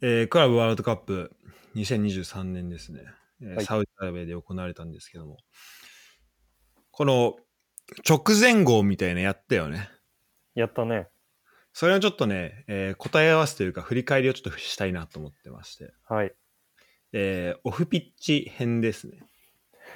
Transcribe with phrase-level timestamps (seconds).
[0.00, 1.32] えークラブワールドカップ
[1.74, 3.00] 2023年ですね、
[3.42, 5.38] えーはいサウジアラビアで行われたんですけども、
[6.92, 7.36] この
[8.08, 9.88] 直前号みたいなやったよね。
[10.54, 11.08] やったね。
[11.72, 16.32] それをちょっとね、えー答え合わせというか振り返りをちょっとしたいなと思ってまして、はい。
[17.12, 19.26] えーオフピッチ編ですね。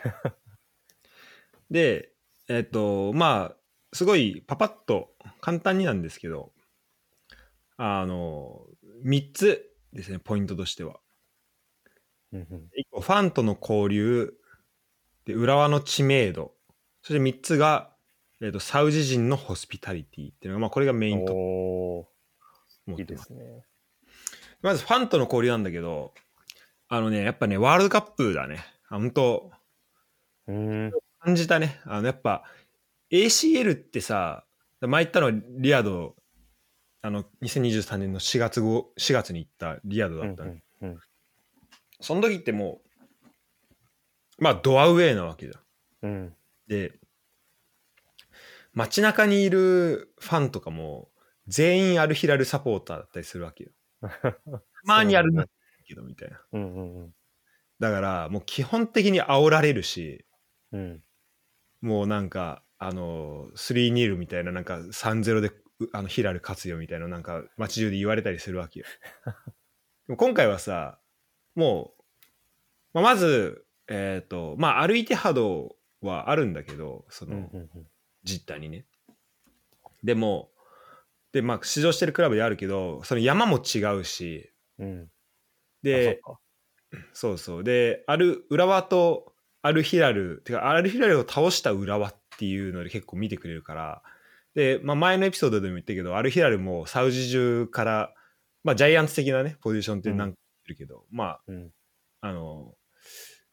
[1.70, 2.12] で、
[2.48, 3.56] えっ、と、まあ、
[3.92, 6.52] すごいパパッと簡単になんですけど、
[7.76, 8.66] あの、
[9.04, 11.00] 3つですね、ポイントとしては。
[12.32, 14.34] うんうん1個、ファンとの交流、
[15.24, 16.54] で、浦和の知名度、
[17.02, 17.94] そして3つが、
[18.40, 22.08] えーと、サウジ人のホスピタリティっていうのが、まあ、これがメインと思
[22.94, 23.06] ってます。
[23.06, 23.64] ですね。
[24.62, 26.14] まず、ファンとの交流なんだけど、
[26.88, 28.64] あのね、やっぱね、ワールドカップだね。
[28.88, 29.52] あ本当
[30.48, 30.92] うーん。
[31.20, 31.80] 感じたね。
[31.84, 32.44] あの、やっぱ、
[33.10, 34.44] ACL ってさ、
[34.80, 36.16] 前言ったのはリアド、
[37.02, 40.52] あの、2023年の4月後、4月に行ったリアドだった、うんう
[40.86, 40.98] んうん
[42.04, 42.80] その時っても
[44.40, 46.10] う、まあ、ドアウェイなわけじゃん。
[46.10, 46.34] うん。
[46.66, 46.98] で、
[48.72, 51.10] 街中にいるファンとかも、
[51.46, 53.70] 全員アルヒラルサポーターだったりするわけよ。
[54.00, 54.08] た
[54.82, 55.46] まにあるんだ
[55.86, 56.42] けど、みたいな。
[56.54, 57.14] うんうんうん。
[57.78, 60.26] だから、もう基本的に煽られるし、
[60.72, 61.04] うん。
[61.80, 65.61] ももうなんか、あの、3ニールみたいな、なんか3-0でう
[65.92, 68.86] あのヒラル勝つよみたいな、なんか街中で言われたりするわけよ。
[70.06, 70.98] でも今回はさ、
[71.54, 72.02] もう、
[72.94, 77.50] まあ、まず、えっ、と、まあ、アルイテハドはあるんだけど、その。
[78.24, 78.86] 実態にね。
[80.02, 80.50] でも、
[81.32, 85.10] で、まあ、出場してるクラブであるけど、その山も違うし、うん。
[85.82, 86.20] で、
[87.12, 87.64] そうそう。
[87.64, 94.02] で、ある、浦和とアルヒラル、てか、アルヒラルを倒した浦和っていうので結構見てくれるから、
[94.54, 98.14] で、まあ、前のエピソードでも言ったけど、アルヒラルもサウジ中から、
[98.64, 101.70] まあ、ジャイアンツ的なね、ポジションって何かいるけど、まあ、うん。
[102.20, 102.74] あの、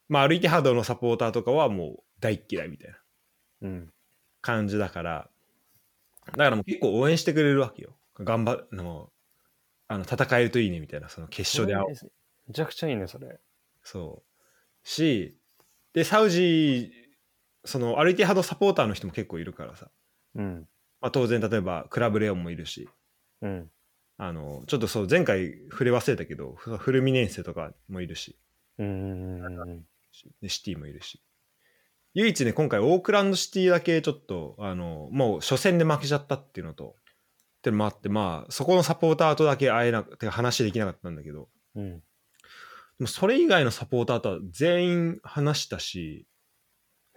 [0.08, 2.98] まあ、アルイテハドのサポーターとかはもう大っ嫌いみたいな
[3.62, 3.92] うん。
[4.42, 5.30] 感じだから、
[6.26, 7.96] だからもう結構応援してくれるわけよ。
[8.18, 9.10] 頑張るの、
[9.88, 11.88] あの、戦えるといいねみたいな、その決勝で会おう
[12.46, 13.38] めちゃくちゃいいね、それ。
[13.82, 14.22] そ
[14.84, 14.88] う。
[14.88, 15.38] し、
[15.92, 16.92] で、サウジ、
[17.64, 19.90] その、アルイティハドサポーターの人も結構いるからさ。
[20.34, 20.68] うん。
[21.00, 22.88] まあ、当然、例えば、クラブレオンもいるし、
[23.42, 23.70] うん。
[24.18, 28.36] あの、ちょっとそう、前回触れ忘れたけど、フフルミネンセとかもいるし、
[28.78, 29.84] うん
[30.46, 31.22] シティもいるし。
[32.14, 36.96] 唯一ね、今回、オークランドシティだけちょっと、あの、もう初戦で負けちゃったっていうのと、
[37.58, 42.00] ってのもあって、まあ、そこのサポーターとだけ会えなくて、話できなかったんだけど、うん。
[42.00, 42.04] で
[43.00, 46.26] もそれ以外のサポーターとは全員話したし、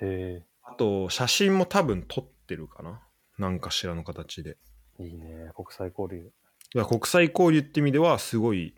[0.02, 3.02] へあと、写真も多分撮ってるかな
[3.38, 4.58] なんかしらの形で。
[5.00, 5.52] え、いいね。
[5.56, 6.32] 国際交流。
[6.76, 8.76] いや国際交流って意味では、すごい、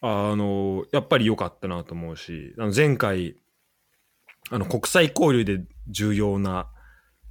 [0.00, 3.36] あの、やっぱり良かったなと思うし、あの前回、
[4.50, 6.68] あの、国際交流で重要な、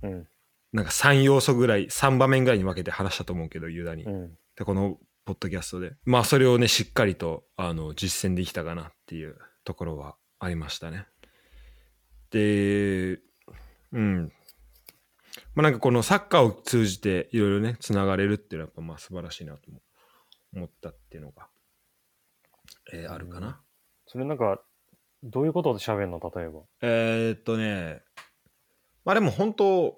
[0.02, 0.28] うん。
[0.72, 4.04] なんか3要素ぐらい、3場面ぐらいに分けて話したと思うけど、ユダに。
[4.06, 4.38] うん。
[4.56, 5.94] で、このポッドキャストで。
[6.06, 11.06] まあ、それをね、しっかりと、あの、実践できたかなっていうところはありましたね。
[12.32, 13.20] で、
[13.92, 14.32] うん。
[15.54, 19.70] まあ、なんかこのサッカーを通じていろいろね、つながれるっていうのはやっぱまあ素晴らしいなと
[20.56, 21.48] 思ったっていうのが、
[22.94, 23.62] えーあるかな。
[24.08, 24.62] それなんか、
[25.24, 26.20] どういうことで喋るの？
[26.20, 26.62] 例えば。
[26.82, 28.02] えーっとね、
[29.06, 29.98] まあでも本当、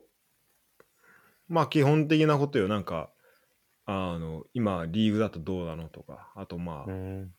[1.47, 2.67] まあ基本的なことよ。
[2.67, 3.11] なんか、
[3.85, 7.31] あの、今リーグだとどうなのとか、あとまあ、うん。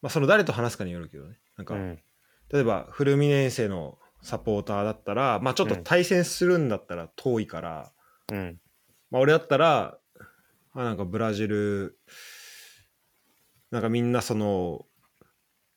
[0.00, 1.38] まあその誰と話すかによるけどね。
[1.56, 1.98] なんか、うん。
[2.50, 7.92] 例えばフルミネンセのサポーターだったら、まあちょっと対戦するんだったら遠いから、
[8.32, 8.60] うん。
[9.10, 9.98] まあ俺だったら、
[10.72, 11.98] あなんかブラジル、
[13.70, 14.86] なんかみんなその、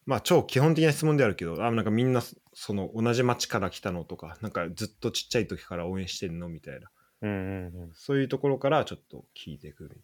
[0.05, 2.21] まあ超基本的な質問であるけど、あなんかみんな
[2.53, 6.89] その同じ町から来たのとか、なんかずっとちっちゃい時から応援してんのみたいな、
[7.21, 9.99] うんうんそういうところからちょっと聞いていくみたい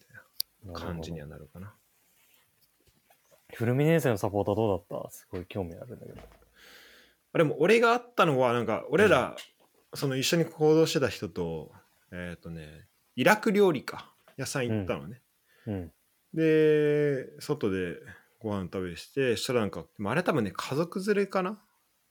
[0.66, 0.74] うん。
[0.74, 1.74] な感じにはなるかな。
[3.53, 5.09] フルミネンセのサポーターどうだった？
[5.09, 6.22] すごい興味あるんだけど。
[7.34, 9.35] あでも俺があったのは、なんか俺ら、
[9.94, 11.72] その一緒に行動してた人と、
[12.12, 15.22] えっ、とね、イラク料理か、屋さん行ったのね。
[15.66, 15.91] うん。
[16.34, 17.96] で、外で
[18.40, 21.59] ご飯食べして、そしたらなんか、あれ多分ね、家族連れかな？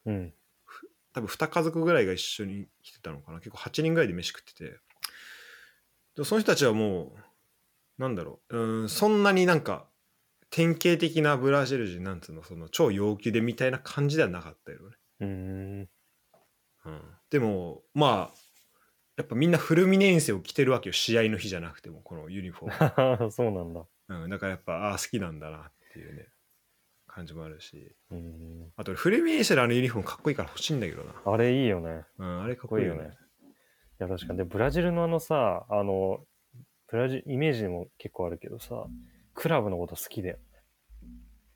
[0.04, 0.34] うん。
[1.12, 4.78] 多分2家族ぐらいが一緒に来てたのかな結構8人ぐらいで飯食ってて。
[6.16, 7.14] でその人たちはも
[7.98, 9.86] う、なんだろう、うーん、そんなになんか、
[10.50, 14.96] 典型的なブラジル人なんつうの、その超陽気でみたいな感じではなかったよね。
[15.20, 15.88] うーん。
[16.86, 18.38] うん、でも、まあ、
[19.16, 20.92] やっぱみんなフルミネンセを着てるわけよ。
[20.92, 23.30] 試合の日じゃなくても、このユニフォーム。
[23.32, 23.86] そうなんだ。
[24.08, 26.28] うん、だからやっぱ、ああ、好きなんだなっていうね
[27.16, 28.72] 感じもあるしうん。
[28.76, 32.04] あと俺フルミネンのあのユニフォームかっこいいから欲しいんだけどなあれいいよね。
[32.18, 33.18] うんあれかっかっこいいよねこいいよね。
[33.98, 34.38] いや、確かに。
[34.38, 36.20] で、ブラジルのあのさ、あの、
[36.88, 38.86] ブラジル、イメージでも結構あるけどさ、
[39.32, 40.38] クラブのこと好きだよ。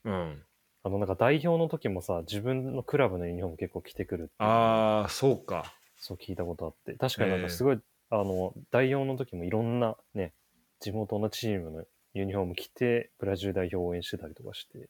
[0.05, 0.43] うん
[0.83, 5.75] あの、なんか代表の時もさ、自分のクラブのユニフォーム結構着てくるっていうああそうか。
[5.99, 6.95] そう聞いたことあって。
[6.95, 7.81] 確かになんかすごい、
[8.11, 10.33] あの、代表の時もいろんなね、
[10.81, 11.85] 地元のチームの
[12.15, 14.89] ユニフォーム着て、ブラジル代表を応援してたりとかして、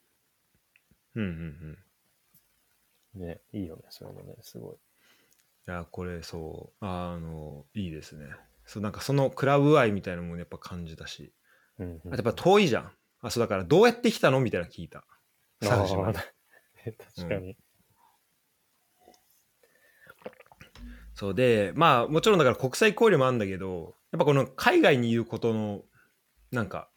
[1.16, 1.78] うんうん
[3.16, 3.26] うん。
[3.26, 4.76] ね、いいよね、そういうのね、すごい。
[5.69, 8.26] いやこれそうあのいいですね。
[8.64, 11.32] そうなんかそのクラブ愛みたいなものやっぱ感じたし。
[11.78, 12.14] うん、うん。
[12.14, 12.92] あとやっぱ遠いじゃん。
[13.20, 15.04] あそうだからどうやって来たのみたいなの聞いた
[15.62, 17.56] あサウジまでー 確かに。
[21.14, 25.84] そうでまあもちろんだから国際交流もあるんだけどやっぱこの海外にいることの
[26.50, 26.90] なんか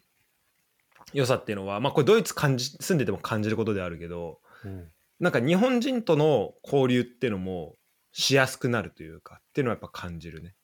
[1.12, 4.92] 良さっていうのはまあこれドイツ感じ住んでても感じることであるけどうん。
[5.20, 7.76] なんか日本人との交流っていうのも
[8.12, 10.56] しやすくなるというかっていうのはやっぱ感じるね。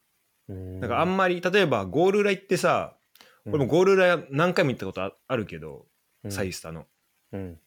[0.47, 2.97] うんなんかあんまり例えばゴール裏行ってさ
[3.45, 5.85] 俺もゴール裏何回も行ったことああるけど、
[6.23, 6.87] うんサイスタの。
[7.31, 7.59] うん。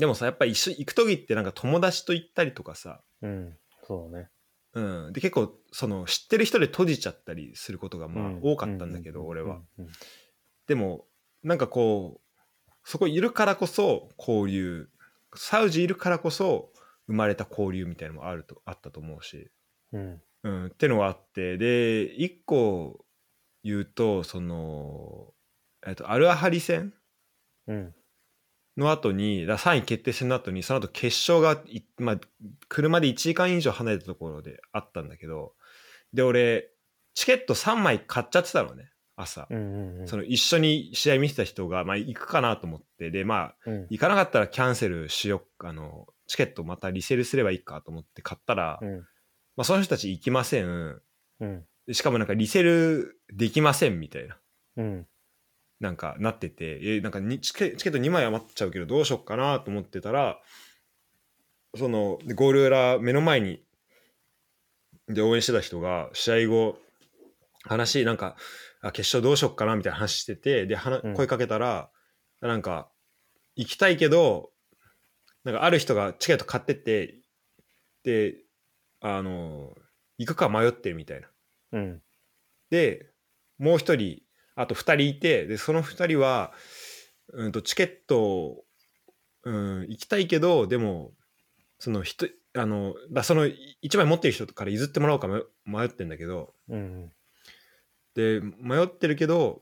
[0.00, 3.56] でもさやっぱ一緒行く時ってなんか友達と行ったりとかさ、うん。
[3.86, 4.28] そうだね。
[4.72, 4.80] う
[5.10, 9.60] ん、で結構その知ってる人で閉じちゃったりすることがまあうん多かったんだけど、俺は。。
[10.66, 11.04] でも
[11.42, 14.88] なんかこうそこいるからこそ交流
[15.34, 16.72] サウジいるからこそ
[17.06, 19.50] 生まれた交流みたいなのもあるとあったと思うし、
[19.92, 20.22] うん。
[20.44, 23.04] うん、ってのはあってで一個
[23.62, 25.34] 言うとその、
[25.86, 26.94] えっと、アルアハリ戦
[27.66, 27.94] うん。
[28.76, 32.20] の後にだ3位決定戦の後にその後決勝がい、まあ、
[32.68, 35.54] 車で1時間以上離れたところであったんだけど
[36.12, 36.68] で俺
[37.14, 40.08] チケット3枚買っちゃってたのね朝、うんうんうん。
[40.08, 43.86] その一緒に試合見てた人が、まあ、行くかなと思ってでまあうん。
[43.90, 48.98] 行かなかったらキャンセルしようあのチケットまたリセールすればいいかと思って買ったら、うん。
[49.56, 51.00] まあ、その人たち行きません
[51.40, 51.64] うん。
[51.86, 54.38] でしかもなんかリセールできませんみたいな
[54.76, 55.06] うん。
[55.80, 60.38] なんかなっててえなんかにチケチケット2枚余っちゃうけどどうしよっかなと思ってたら
[61.76, 63.62] そのでゴール裏目の前に
[65.08, 66.76] で応援してた人が試合後
[67.64, 68.36] 話なんか
[68.82, 71.90] あ決勝どうしよっかなみたいな話しててで話うん声かけたら、
[72.40, 72.88] なんか
[73.56, 74.50] 行きたいけど
[75.44, 77.20] なんかある人がチケット買ってて
[78.04, 78.36] で
[79.00, 79.74] あの
[80.18, 81.28] 行くか迷ってるみたいな。
[81.72, 82.02] うん。
[82.70, 83.10] で
[83.58, 84.22] もう一人
[84.56, 86.52] あと二人いてでその二人は、
[87.32, 88.64] うん、とチケットを、
[89.44, 91.12] うん、行きたいけどでも
[91.78, 93.48] その人あのだその
[93.80, 97.10] 一枚持ってる人から譲ってもらおうか迷迷ってんだけどうん。
[98.14, 99.60] で迷ってるけど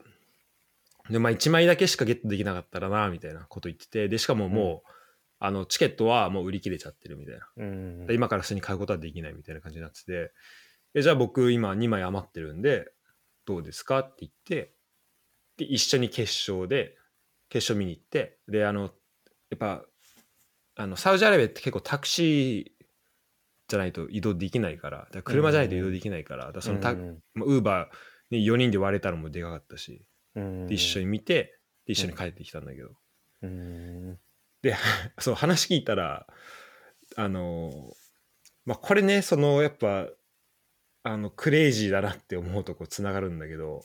[1.09, 4.89] で、まあ、1枚だけしかゲットできなかったらなみたいなこと言っててでしかももう、
[5.39, 7.47] あのチケットはもう売り切れちゃってるみたいな。
[7.57, 8.05] うん。
[8.07, 10.31] で今から普通に買うことはできないみたいな感じになってて
[10.93, 12.91] えじゃあ僕今2枚余ってるんで
[13.45, 14.73] どうですかって言って
[15.59, 16.95] で一緒に決勝で
[17.49, 18.87] 決勝見に行ってであのや
[19.55, 19.83] っぱ
[20.77, 22.85] あのサウジアラビアって結構タクシー
[23.67, 30.67] じゃないと移動できないからだ車じゃないと移動できないから,、だそのタウうんーバーに4人で割れたのもでかかったしうん。
[30.67, 32.91] で一緒に見てで一緒に帰ってきたんだけど、
[33.41, 34.19] うん。
[34.61, 34.75] で
[35.19, 36.25] そう話聞いたら
[37.17, 37.93] あの
[38.65, 40.07] まあこれねそのやっぱ
[41.03, 43.83] あのクレイジーだなって思うとこつながるんだけど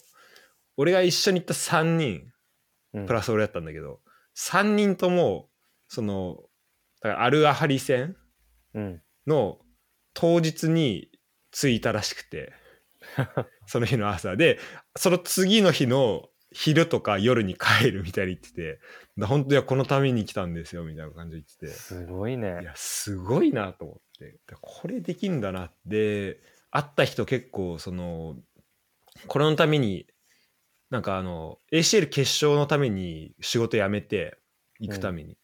[0.77, 2.31] 俺が一緒に行った3人
[2.93, 3.07] うん。
[3.07, 4.01] プラス俺やったんだけど、
[4.37, 5.49] 3人とも
[5.89, 6.37] その
[7.01, 8.17] だからアルアハリ戦
[8.75, 9.03] うん。
[9.27, 9.59] の
[10.15, 11.11] 当日に
[11.51, 12.53] 着いたらしくて
[13.67, 14.59] その日の朝で
[14.97, 18.81] その次の日の昼とか夜に帰るみたいに言ってて
[19.19, 22.65] だ本当にこのために来たんですよみたいな感じで言っててすごいねい。
[22.65, 26.39] やすごいなと思ってでこれできんだなで
[26.71, 28.37] 会った人結構その
[29.27, 30.07] これのために
[30.95, 34.39] なんかあの ACL 決勝のために仕事辞めて
[34.79, 35.37] 行くために、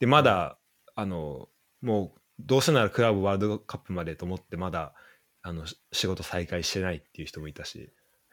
[0.00, 0.58] でまだ
[0.96, 1.48] あの
[1.80, 4.94] もうどうせならクラブワールドカップまでと思ってまだ
[5.42, 7.78] あのし仕事再開してないっていう人もいたし。
[7.78, 7.86] へ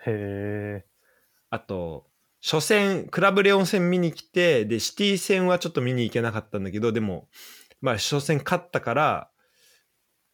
[0.07, 0.85] え。
[1.51, 2.07] あと
[2.41, 7.27] 初戦クラブレオン戦見に来てでシティ戦はちょっと見に行けなかったんだけどでも
[7.81, 9.29] まあ初戦勝ったから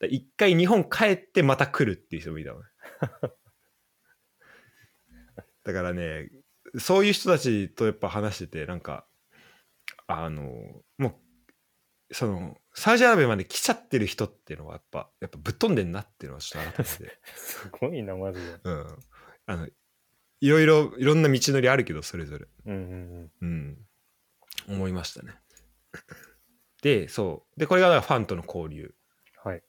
[0.09, 2.65] 一回日本帰ってまた来るっていう人もいたのね
[5.63, 6.29] だからね
[6.77, 9.05] そういう人たちとやっぱ話しててなんか
[10.07, 10.43] あの
[10.97, 11.13] もう
[12.11, 18.59] そのサウジアラビアまで来ちゃってる人っていうのはやっぱやっぱぶっ飛んでんなっていうのはちょっと改めて すごいな、マジで。
[18.63, 18.99] うん
[19.45, 19.67] あの
[20.41, 23.77] いろいろいろんな道のりあるけどそれぞれうんうんうん
[24.69, 25.33] 思いまましたね。
[26.81, 27.59] で、そう。
[27.59, 28.93] で、これがファンとの交流。
[29.43, 29.63] はい。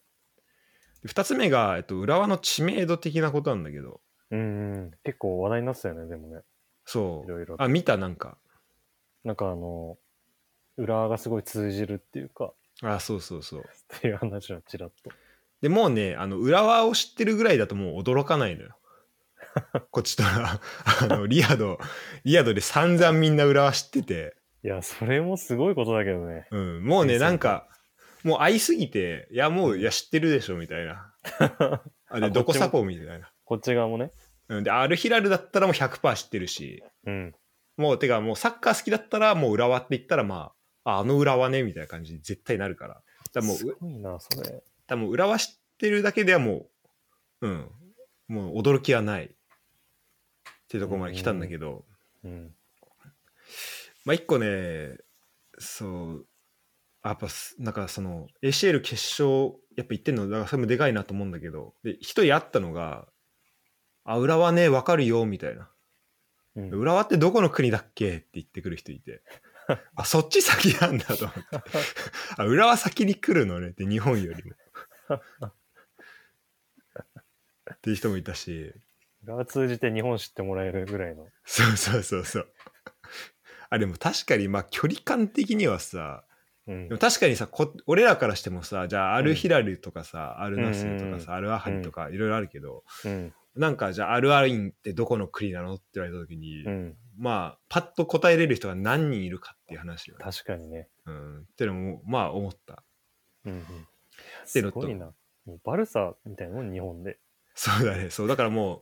[1.02, 4.90] で二つ目が、えっと、浦和の知名度的なことなんだけど、うんうん。
[5.04, 6.42] 結構話題になってたよね、でもね。
[6.84, 7.24] そ。
[7.26, 7.62] いうろいろと。
[7.62, 8.38] あ、見たなんか。
[9.24, 9.98] なんかあの、
[10.76, 13.60] 浦和がすごい通じるっていうか、あ、そうそうそう。
[13.60, 15.10] っていう話はちらっと。
[15.60, 18.76] でもうね、あの、浦和を知ってるぐらいだともう驚かないのよ。
[19.90, 20.60] こっちとら、
[21.02, 21.78] あの、リアド、
[22.24, 26.46] リアドで散々みんな浦和知ってて、いや、それもすごいことだけどね。
[26.50, 27.66] うん、もうね、なんか、
[28.22, 31.14] もう会いすぎて、いや、もう、いや、知ってるでしょ、みたいな。
[32.08, 33.32] あで、あどここっちもサポみたいな。
[33.50, 34.12] こっち側もね。
[34.48, 37.34] うん、で、アルヒラルだったらもう100%知ってるし、うん。
[37.76, 40.52] もう、てか、もうサッカー好きだったら、もう浦和って言ったら、ま
[40.84, 42.94] あ、ああの浦和ね、みたいな感じに絶対なるから。
[42.94, 43.04] だか
[43.34, 44.62] らもう、すごいな、それ。
[44.86, 46.68] 多分浦和知ってるだけではも
[47.40, 47.70] う、うん、
[48.28, 49.28] もう驚きはないっ
[50.68, 51.84] ていうところまで来たんだけど、
[52.22, 52.54] うん。
[54.04, 54.96] まあ一個ね、
[55.58, 56.26] そう、
[57.02, 63.08] やっぱす、なんかその、ACL 決勝、やっぱ行ってんの、だからそれもでかいなと思うんだけど、で、一人会ったのが、
[64.04, 65.70] あ、浦和ね、わかるよ、みたいな。
[66.56, 68.16] うん、浦和ってどこの国だっけ？
[68.16, 69.22] って言ってくる人いて、
[69.94, 71.42] あ、そっち先なんだと思って。
[72.36, 74.52] あ、浦和先に来るのねって、日本よりも。
[77.74, 78.74] っていう人もいたし、
[79.24, 81.28] 浦和通じて日本知ってもらえるぐらいの。
[81.44, 82.48] そうそうそうそう。
[83.68, 86.24] あ、でも確かに、まあ距離感的にはさ、
[86.66, 87.00] うんでも。
[87.00, 93.34] 確かにさこ俺らからしてもさじゃあアルヒラルとかさ、アルナスルとかさ、うんアルアハリとかいろいろあるけど、うん。
[93.56, 96.96] なんかじゃあアルアインってどこの国なのって言われた時に、うん。
[97.18, 100.88] まあパッと答えれる人が何人いるかっていう話よ、ね確かにね。
[101.06, 102.82] うん、っていうのもまあ思った
[103.44, 103.60] うんうん。
[103.60, 103.66] て
[104.46, 105.12] すいうのとごいな。
[105.46, 107.18] もうバルサみたいなもん、日本で。
[107.54, 108.80] そうだねそうだからもう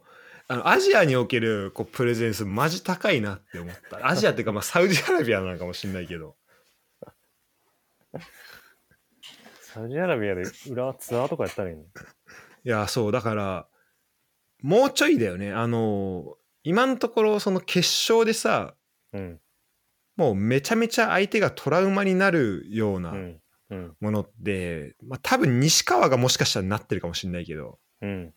[0.49, 6.37] あのアジアにおけるこうプレゼンスマジ高いなって思った アジアっていうかまあサウジアラビアなのかもしれないけど
[9.61, 11.83] サウジアラビアで浦和ツアーとかやったらいいの？
[11.83, 11.87] い
[12.63, 13.69] やそうだから
[14.63, 18.75] もうちょいだよねあの今のところその決勝でさ
[19.13, 19.41] うん。
[20.17, 23.41] もうめちゃめちゃ相手がトラウマになるようなうん。
[23.71, 23.97] うん。
[24.01, 28.35] ものって、まあ、多分西川がもしかしたらなってるかもしれないけどうん。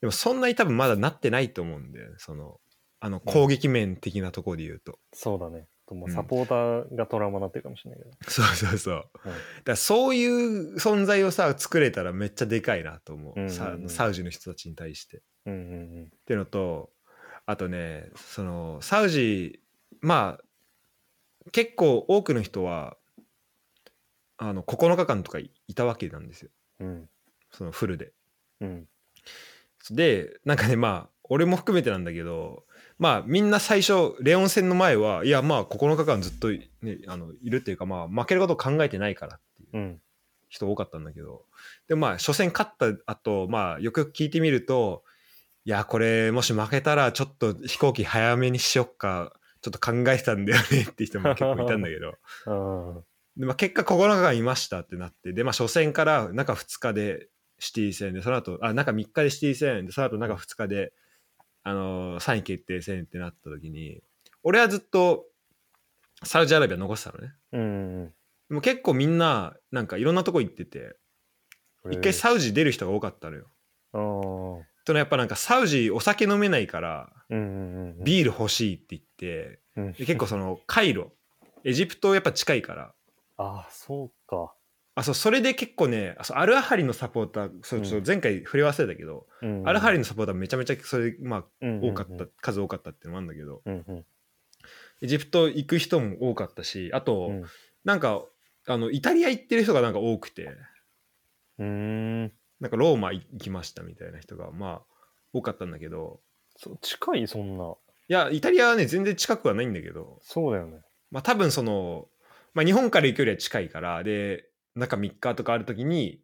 [0.00, 2.60] でもそんなに多分まだなってないと思うんでその
[3.00, 5.68] あの攻撃面的なところで言うと、そうだね。
[5.86, 8.10] ともうんサポーターがトラウマになってるかもしれないけど。
[8.28, 15.22] そうそうそう、うんだからそういう存在をさ作れたらめっちゃでかいなと思う,、サウジの人たちに対して。
[15.50, 16.90] うんうんっていうのと
[17.46, 19.60] あとねそのサウジ
[20.00, 20.44] まあ
[21.52, 22.96] 結構多くの人は
[24.36, 26.50] あの9日間とかいたわけなんですよ
[26.80, 26.86] うん。
[26.88, 27.08] うん。
[27.50, 28.12] そのフルで。
[28.60, 28.88] うん。
[29.90, 32.64] でなんかねまあ俺も含めてなんだけど
[32.98, 40.00] まあみんな最初レオン戦の前はいやまあ9日間ずっと、ね、あのいるっていうかまあ負けることを考えてないからっていううん。
[40.50, 41.42] 人多かったんだけど
[41.88, 45.04] でまあ初戦勝った後まあよくよく聞いてみると
[45.68, 52.14] いやこれもし負けたらちょっと飛行機早めにしよっかちょっと考えてたんだよねって人も結構いたんだけど
[52.46, 53.02] あ
[53.36, 60.94] で、まあ、結果9日間いましたってなってでまあ初戦から中2日でシティ戦でその後あ中3日でシティ戦でその後中2日で
[61.64, 64.02] あのー3位決定戦ってなった時に
[64.42, 65.26] 俺はずっと
[66.24, 68.14] サウジアラビア残してたのねうんうん
[68.48, 70.96] でも結構みんななんかいろんなとこ行ってて
[71.84, 71.92] うん。
[71.92, 73.50] 一回サウジ出る人が多かったのよ。
[73.92, 74.77] ああ。
[74.88, 77.12] とのはやっぱなんかサウジお酒飲めないから。
[77.30, 79.92] ビール欲しいって言ってうん。
[79.92, 81.12] で結構そのカイロ
[81.64, 82.94] エジプトやっぱ近いから。
[83.36, 84.54] ああ、そうか。
[84.94, 88.06] あそうそれで結構ねあそうアルアハリのサポーターそうそううん。
[88.06, 91.44] 前回触れ忘れたけど、うんアルアハリのサポーターめちゃめちゃそれまあ
[91.82, 94.04] 多かった、数多かったっていうのもあるんだけどうんうん。
[95.02, 97.44] エジプト行く人も多かったしあと、うん。
[97.84, 98.24] なんか
[98.66, 100.48] あのイタリア行ってる人がなんか多くて。
[101.58, 102.32] うーん。
[102.60, 104.82] なんかローマ行きましたみたいな人がまあ
[105.32, 106.20] 多かったんだけど
[106.56, 107.74] そう近い、そんな。
[108.10, 110.80] いやイタリアはね全然近くはないんだけどそうだよね。
[111.10, 112.06] まあ多分その、
[112.54, 116.20] まあ、日本から行くよりは近いからで中3日とかある時に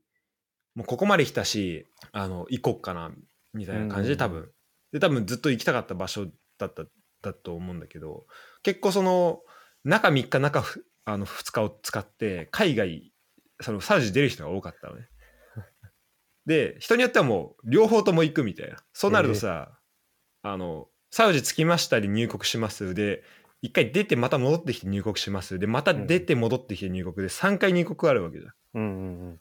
[0.75, 3.13] もうここまで来たしあの行こっかな
[3.53, 4.51] みたいな感じで多分、
[4.93, 6.27] で多分ずっと行きたかった場所
[6.59, 6.85] だった
[7.23, 8.27] だと思うんだけど
[8.63, 9.41] 結構その
[9.85, 13.13] 中3日中ふあの2日を使って海外
[13.61, 15.07] そのサウジ出る人が多かったのね。
[16.47, 18.77] で人によってはもう両方とも行くみたいな。
[18.93, 19.79] そうなるとさ、
[20.43, 22.95] あのサウジ着きましたで入国します。
[22.95, 23.23] で
[23.63, 25.59] 一回出てまた戻ってきて入国します。
[25.59, 28.53] でまた出て戻ってきて入国で3回入国あるわけじゃん。
[28.75, 29.41] うんうん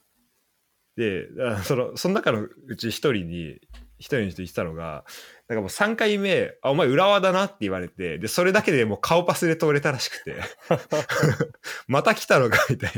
[0.95, 3.59] であそのその中のうち一人に
[3.97, 5.05] 一人の人言ってたのが
[5.53, 10.35] からもう3回目、あ、お前浦和だなって言われて、で、それだけでもう顔パスで通れたらしくて、
[11.87, 12.91] また来たのかみたい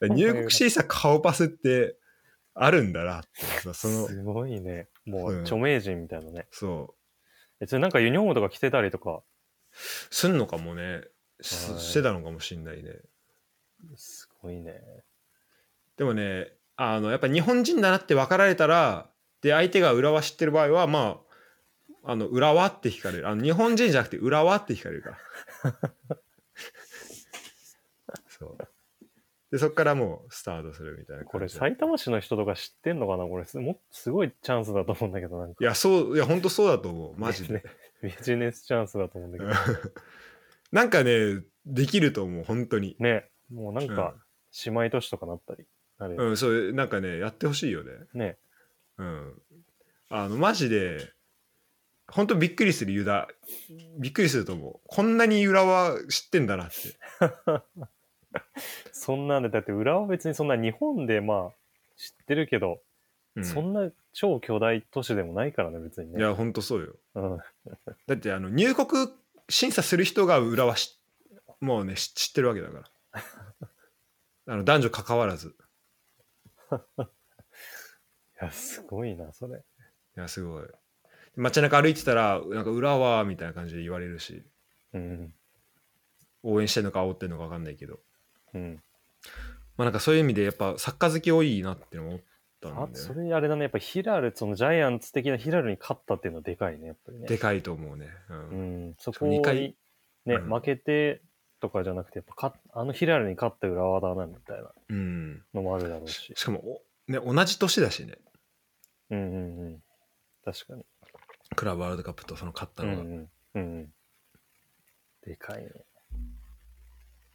[0.00, 0.08] な。
[0.14, 1.96] 入国審査顔パスって
[2.54, 4.88] あるんだなってさ、 その、すごいね。
[5.04, 6.46] もううん著名人みたいなね。
[6.50, 6.94] そ
[7.60, 7.64] う。
[7.64, 9.22] え、それなんかユニフォームとか着てたりとか、
[9.72, 11.02] すんのかもね、
[11.40, 12.92] しはいしてたのかもしんないね。
[13.96, 14.80] すごいね。
[15.96, 21.20] でもね、あの、やっぱ日本人だなって分かられたら、で、相手が浦和知ってる場合は、ま
[22.04, 23.28] あ、あの、浦和って聞かれる。
[23.28, 25.18] あの、日本人じゃなくて浦和って聞かれるから。
[28.28, 28.58] そう。
[29.52, 31.46] で、そっからもうスタートするみたいなこれ。
[31.46, 33.24] 埼玉市の人とか知ってんのかな？
[33.26, 35.56] これすもすごいチャンスだと思うんだけど、なんか。
[35.60, 37.20] いや、そう、いや、ほんとそうだと思う。
[37.20, 37.54] マジで。
[37.54, 37.62] ね
[38.02, 39.50] ビジネスチャンスだと思うんだけど。
[40.72, 42.96] なんかね、できると思う、本当に。
[42.98, 44.14] ね、もうなんか、
[44.64, 45.66] 姉妹都市とかなったり。
[45.98, 47.92] あれ、うん、そう、なんかね、やってほしいよね。
[48.14, 48.38] ね。
[48.96, 49.34] うん。
[50.08, 51.12] あの、マジで、
[52.08, 53.28] 本当びっくりするユダ。
[53.98, 54.80] びっくりすると思う。
[54.86, 56.74] こんなに浦和知ってんだなって。
[58.92, 62.82] そんなんで、だって浦和は別にそんな日本でまあ、知ってるけど、
[63.34, 66.18] うんそんな超巨大都市でもないからね、別にね。
[66.18, 66.96] いや、本当そうよ。
[67.14, 67.38] うん。
[68.06, 69.08] だって、あの、入国
[69.48, 71.00] 審査する人が浦和し、
[71.60, 73.22] もうね、知知ってるわけだから。
[74.52, 75.56] あの、男女関わらず。
[76.72, 76.74] い
[78.40, 79.58] や、すごいな、それ。
[79.58, 80.66] いや、すごい。
[81.36, 84.44] 街中歩いてたら、なんか浦和みたいな感じで言われるし、
[84.92, 85.34] うん。
[86.42, 88.00] 応援してんのか煽ってんのか分かんないけど。
[88.54, 88.82] うん。
[89.76, 92.20] まあなんかそういう意味で、やっぱサッカー好き多いなって思っ
[92.60, 92.94] たんあだよね。
[92.94, 97.26] それあれだね、やっぱヒラル、そのジャイアンツ的なヒラルに勝ったっていうのはでかいね、やっぱりね。
[97.26, 98.08] でかいと思うね。
[98.30, 98.34] う。
[98.34, 99.76] うんん、そこにも二回
[100.24, 101.22] ね、うん負けて
[101.60, 105.42] とかじゃなくて、やっぱかあのヒラルに勝った浦和だな、みたいなうん。
[105.54, 106.34] のもあるだろうしし。
[106.36, 108.18] しかも、おね、同じ年だしね。
[109.10, 109.82] うんうんうん。
[110.44, 110.84] 確かに。
[111.54, 113.02] クラブワールドカップとその勝ったのが。
[113.02, 113.30] うんうん。
[113.54, 113.94] うんうん。
[115.24, 115.70] でかいね。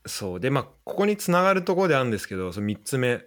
[0.07, 0.39] そう。
[0.39, 3.23] で、まあ、ここにつながるところであるんですけど、その3つ目。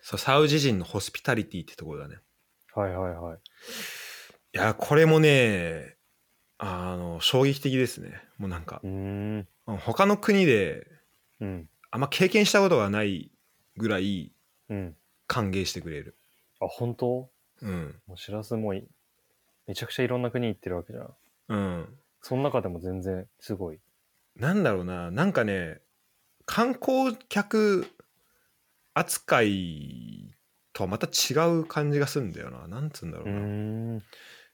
[0.00, 2.18] そう、サウジ人のホスピタリティってところだね。
[2.74, 3.38] はいはいはい。
[4.54, 5.96] いや、これもね、
[6.58, 8.22] あの、衝撃的ですね。
[8.38, 9.48] もうなんかう、ーん。
[9.66, 10.86] 他の国で
[11.40, 11.68] うん。
[11.90, 13.30] あんま経験したことがない
[13.76, 14.32] ぐらい
[14.68, 14.96] うん。
[15.26, 16.16] 歓迎してくれる。
[16.60, 17.30] あ、本当？
[17.62, 18.00] うん。
[18.06, 18.86] もうしらすもい
[19.66, 21.14] めちゃくちゃいろんな国行ってるわけじゃん。
[21.48, 21.98] うん。
[22.20, 23.78] その中でも全然すごい。
[24.36, 25.80] なんだろうな、なんかね、
[26.46, 27.86] 観光客
[28.94, 30.34] 扱い
[30.72, 32.66] とはまた違う感じがするんだよな。
[32.68, 33.40] なんつうんだろうな。
[33.40, 33.98] ん。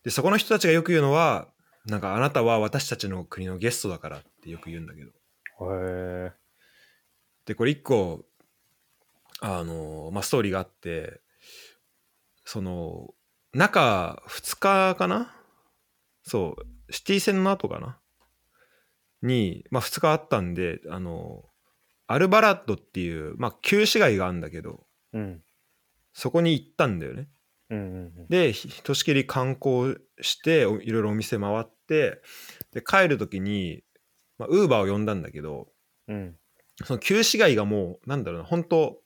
[0.05, 1.49] で、そこの人たちがよく言うのは、
[1.87, 5.11] なんかあなたは私たちの国のゲストだからってよく言うんだけど。
[5.11, 5.13] へ
[6.29, 6.33] え。
[7.47, 8.25] で、これ一個、
[9.41, 11.21] あの、まあ、ストーリーがあって、
[12.45, 13.15] その、
[13.53, 15.35] 中2日かな？
[16.23, 18.00] そう、シティ戦の後かな？
[19.23, 21.45] に、まあ、2日あったんで、あの、
[22.07, 25.43] アルバラッドっていう、まあ、旧市街があるんだけど、うん。
[26.13, 27.29] そこに行ったんだよね。
[27.71, 28.29] うんうんうん。
[28.29, 32.21] で、ひひとしきり観光して、おいろいろお店回って、
[32.73, 33.85] で、帰る時に、
[34.39, 35.69] まあ、ウーバーを呼んだんだけど、
[36.09, 36.37] うん。
[36.85, 38.99] その旧市街がもう、なんだろうな、本当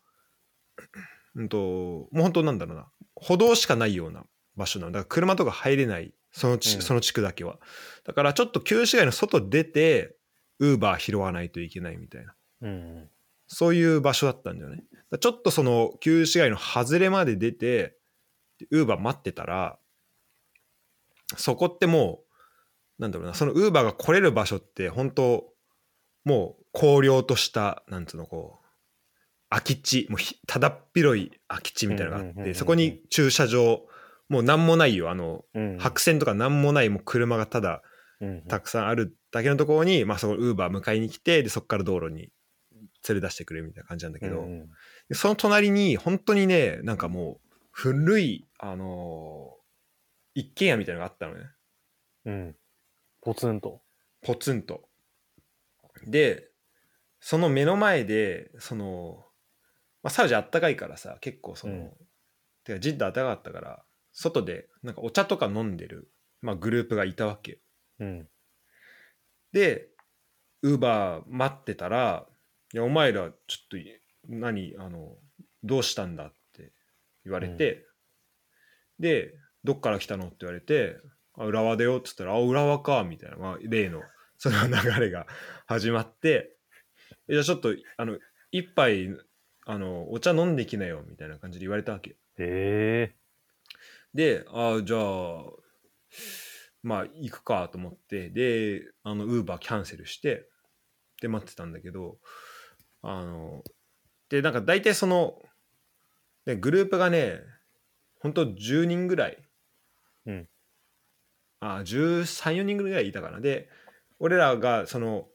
[1.36, 4.24] うんと、もう本当なんだろうな、歩道しかないような
[4.56, 4.92] 場所なの。
[4.92, 7.58] だから車とか入れない、その地,、うんその地区だけは。
[8.04, 10.16] だからちょっと旧市街の外出て、
[10.60, 12.34] ウーバー拾わないといけないみたいな。
[12.62, 13.10] うんうん。
[13.46, 14.84] そういう場所だったんだよね。
[15.20, 17.96] ちょっとその旧市街の外れまで出て、
[18.70, 19.78] ウーバー待ってたら、
[21.36, 22.20] そこっても
[22.98, 25.52] う、なんだろうな、そのウーバーが来れる場所って、本当
[26.24, 28.66] もう荒涼とした、なんつうの、こう、
[29.50, 33.86] 空き地、もうひただっ広い空き地みたいなのがあって、そこに駐車場、
[34.28, 35.78] もうなんもないよ、あの、うん。
[35.78, 37.93] 白線とかなんもない、もう車がただうん。
[38.48, 42.30] たくさんあるだけのところに、まあそこウーバー迎えに来て、で、そこから道路に
[43.08, 44.68] 連れ出してくれるみたいな感じなんだけど、うんうん。
[45.08, 49.64] でその隣に本当にねなんかもう古いあのー
[50.36, 51.44] 一軒家みたいなのがあったのね。
[52.24, 52.56] うん。
[53.22, 53.82] ポツンと。
[54.20, 54.88] ポツンと。
[56.08, 56.48] で
[57.20, 59.24] その目の前でその、
[60.02, 61.92] まあ、サウジあったかいからさ結構その、うん。
[62.64, 67.58] てかジッダあったかかったから外でなんかお茶とか飲んでる、まあ、グループがいたわけよ
[68.00, 68.28] うん。
[69.52, 69.88] で
[70.62, 72.26] ウーバー待ってたら
[72.72, 73.76] 「いやお前らちょっと
[74.28, 75.16] 何あの
[75.62, 76.72] どうしたんだ?」って
[77.24, 77.86] 言われて、
[78.98, 80.98] で「どっから来たの?」って言われて
[81.38, 84.02] 「あ浦和だよ」っつったら「あ浦和か」みたいな、まあ、例の
[84.38, 85.26] その流れが
[85.66, 86.56] 始まって
[87.28, 88.18] 「じゃあちょっとあの
[88.50, 89.08] 一杯
[89.66, 93.14] あのお茶飲んできなよ」みたいな感じで言われたわけへえ。
[94.12, 95.44] であじゃあ
[96.84, 100.46] まあ行くかと思ってであのウーバーキャンセルして
[101.20, 102.18] で待ってたんだけど
[103.02, 103.64] あの
[104.28, 105.40] でなんか大体その、
[106.46, 107.40] ね、グループがね
[108.20, 109.38] ほんと10人ぐらい、
[110.26, 110.48] うん、
[111.60, 113.70] あ134人ぐらいいたかなで
[114.20, 115.26] 俺らがその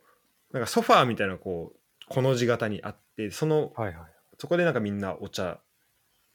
[0.54, 3.96] なんかソファーみたいなこうこの字型にあってそのはいはい。
[4.38, 5.60] そこでなんかみんなお茶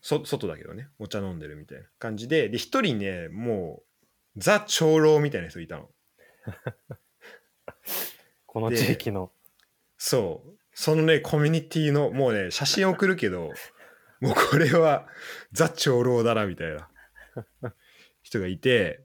[0.00, 3.93] そ外だけどねお茶飲んでるみたいな感じでで一人ねもう
[4.36, 5.88] ザ長老みたいな人いたの。
[8.46, 9.32] この地域の。
[9.96, 10.58] そう。
[10.74, 13.52] そのねコミュニティのもうね写真送るけど
[14.20, 15.06] もうこれは
[15.52, 16.90] ザ長老だなみたいな
[18.22, 19.04] 人がいて。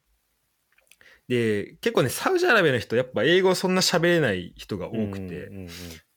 [1.28, 5.68] で結構ねサウジアラビアの人やっぱ英語そんな喋れない人が多くて、うんうん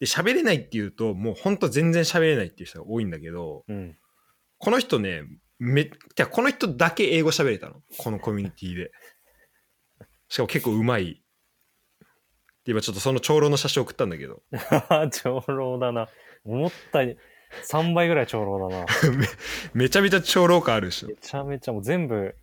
[0.01, 3.77] で喋れないっていうともうほんと全然喋れないっていう人が多いんだけどうん。
[3.77, 3.99] うん。
[4.57, 5.25] この人ね
[5.59, 7.83] めてかこの人だけ英語喋れたの。
[7.99, 8.91] このコミュニティで
[10.33, 11.23] しかも結構うまい
[12.65, 14.43] で今ちょっとその長老の写真送ったんだけど
[15.13, 16.09] 長老だな。
[16.45, 17.19] 思ったに
[17.69, 18.87] 3倍ぐらい長老だな。
[19.75, 22.35] めちゃめちゃ長老感あるでしょめちゃめちゃもう全部、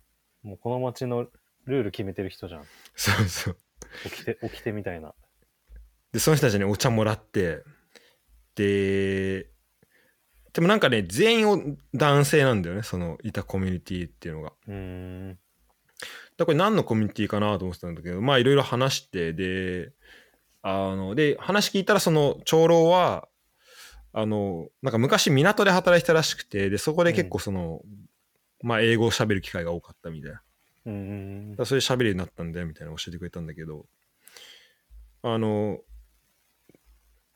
[0.44, 1.26] もうこの街の
[1.64, 2.64] ルール決めてる人じゃん。
[2.94, 3.56] そうそう
[4.04, 5.12] 起きて、起きてみたいな。
[6.12, 7.64] でその人たちにお茶もらって
[8.54, 9.48] で
[10.52, 11.60] でもなんかね全員を
[11.92, 14.74] 男性なんだよねそのいたコミュニティっていうのがうー
[15.32, 15.38] ん。
[16.40, 19.92] だこれ何のコミュニティかなと思ってたんだけどまあいろいろ話してで
[20.62, 23.28] あので話聞いたらその長老は
[24.14, 27.82] あのなんか昔港で働いてたらしくてでそこで結構その、
[28.62, 30.42] まあ英語を喋る機会が多かったみたいな。
[30.86, 33.86] うーんだそれで喋るようになったんだよみたいなの教えてくれたんだけど。
[35.22, 35.78] あの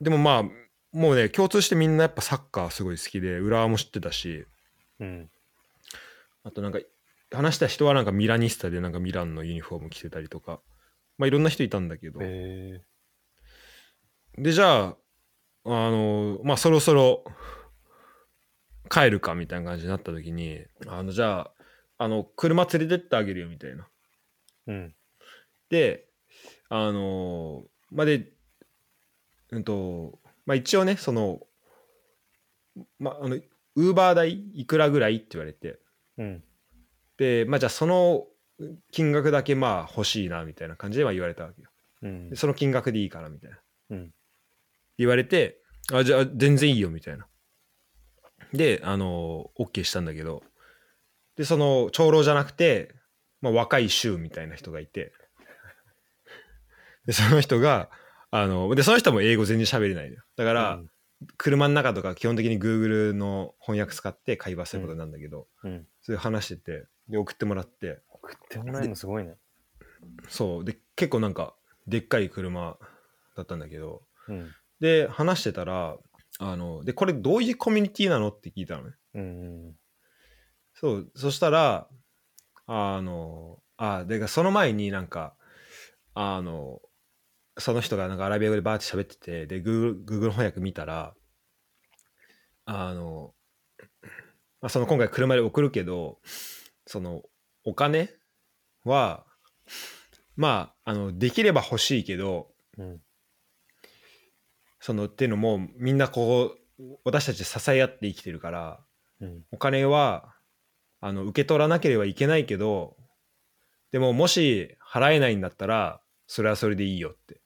[0.00, 0.42] でもまあ
[0.96, 4.46] もうね共通してみんなやっぱサッカーすごい好きで浦和も知ってたし。
[4.98, 5.30] うん。
[6.44, 6.80] あとなんか
[7.30, 10.60] 話した人はなんかミラニスタでなんかミランのユニフォーム着てたりとか
[11.18, 12.82] まあいろんな人いたんだけどへ
[14.38, 14.96] でじゃあ
[15.64, 17.24] あのまあそろそろ
[18.90, 21.50] 帰るかみたいな感じになった時にあのじゃあ
[21.98, 23.88] あの車連れてってあげるよみたいな
[24.66, 24.70] え。
[24.70, 24.94] うん。
[25.70, 26.06] で
[26.68, 28.32] あのまあで
[29.50, 31.40] うんとまあ一応ねその
[32.98, 33.36] まああの
[33.76, 35.78] ウーバー代いくらぐらいって言われて
[36.18, 36.44] うん。
[37.18, 38.26] でまあじゃあその
[38.92, 41.68] 金額だけまあ欲しいなみたいな感じでまあ言われたわけよ。
[42.02, 42.30] うん。
[42.30, 42.36] で。
[42.36, 43.58] その金額でいいからみたいな。
[43.90, 44.10] うん。
[44.98, 45.60] 言われて
[45.92, 47.26] あじゃあ全然いいよみたいな。
[48.52, 50.42] であの OK したんだけど。
[51.36, 52.94] でその長老じゃなくて、
[53.40, 55.12] まあ、若い衆みたいな人がいて。
[57.06, 57.90] でその人が
[58.30, 60.22] あのでその人も英語全然喋れないのよ。
[60.36, 60.90] だから、うん。
[61.38, 65.86] 車の中とか基本的に Google の翻訳使って会話することなんだけど、うん。
[66.02, 69.36] それ話しててで送ってもらって送ってもらえるのすごいね。
[70.28, 71.54] そうで結構なんか
[71.86, 72.76] でっかい車
[73.36, 74.50] だったんだけどうん。
[74.80, 75.96] で話してたら
[76.38, 79.74] あのでこれどういうコミュニティなのって聞いたのねうん。
[80.74, 81.88] そうそしたら
[82.66, 85.34] あのあでその前になんか
[86.14, 86.80] あの
[87.58, 91.14] その人がなんかアラビア語でバーって喋っててで Google, Google 翻訳見たら
[92.66, 93.34] あの、
[94.60, 96.18] まあ、その今回車で送るけど
[96.86, 97.22] その
[97.64, 98.10] お金
[98.84, 99.24] は
[100.36, 103.00] まああのできれば欲しいけどうん。
[104.80, 108.80] そのっていうのもみんなこう私たち支え合って生きてるから
[109.20, 109.42] うん。
[109.52, 110.34] お金は
[111.00, 112.96] あの受け取らなければいけないけど
[113.92, 117.40] でももし払えないんだったらそれはそれでいいよって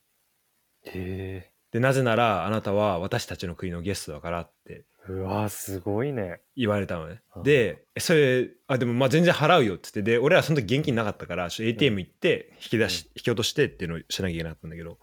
[0.85, 5.13] へでなぜならあなたは私たちの国のゲストだからってえ。
[5.13, 6.41] うわすごいね。
[6.57, 14.99] 言われたのねうんでえそれあでもまあ全然払うよっつってで俺らその時現金なかったからちょっと ATM 行って引き出し、引き落としてっていうのをしなきゃいけなかったんだけど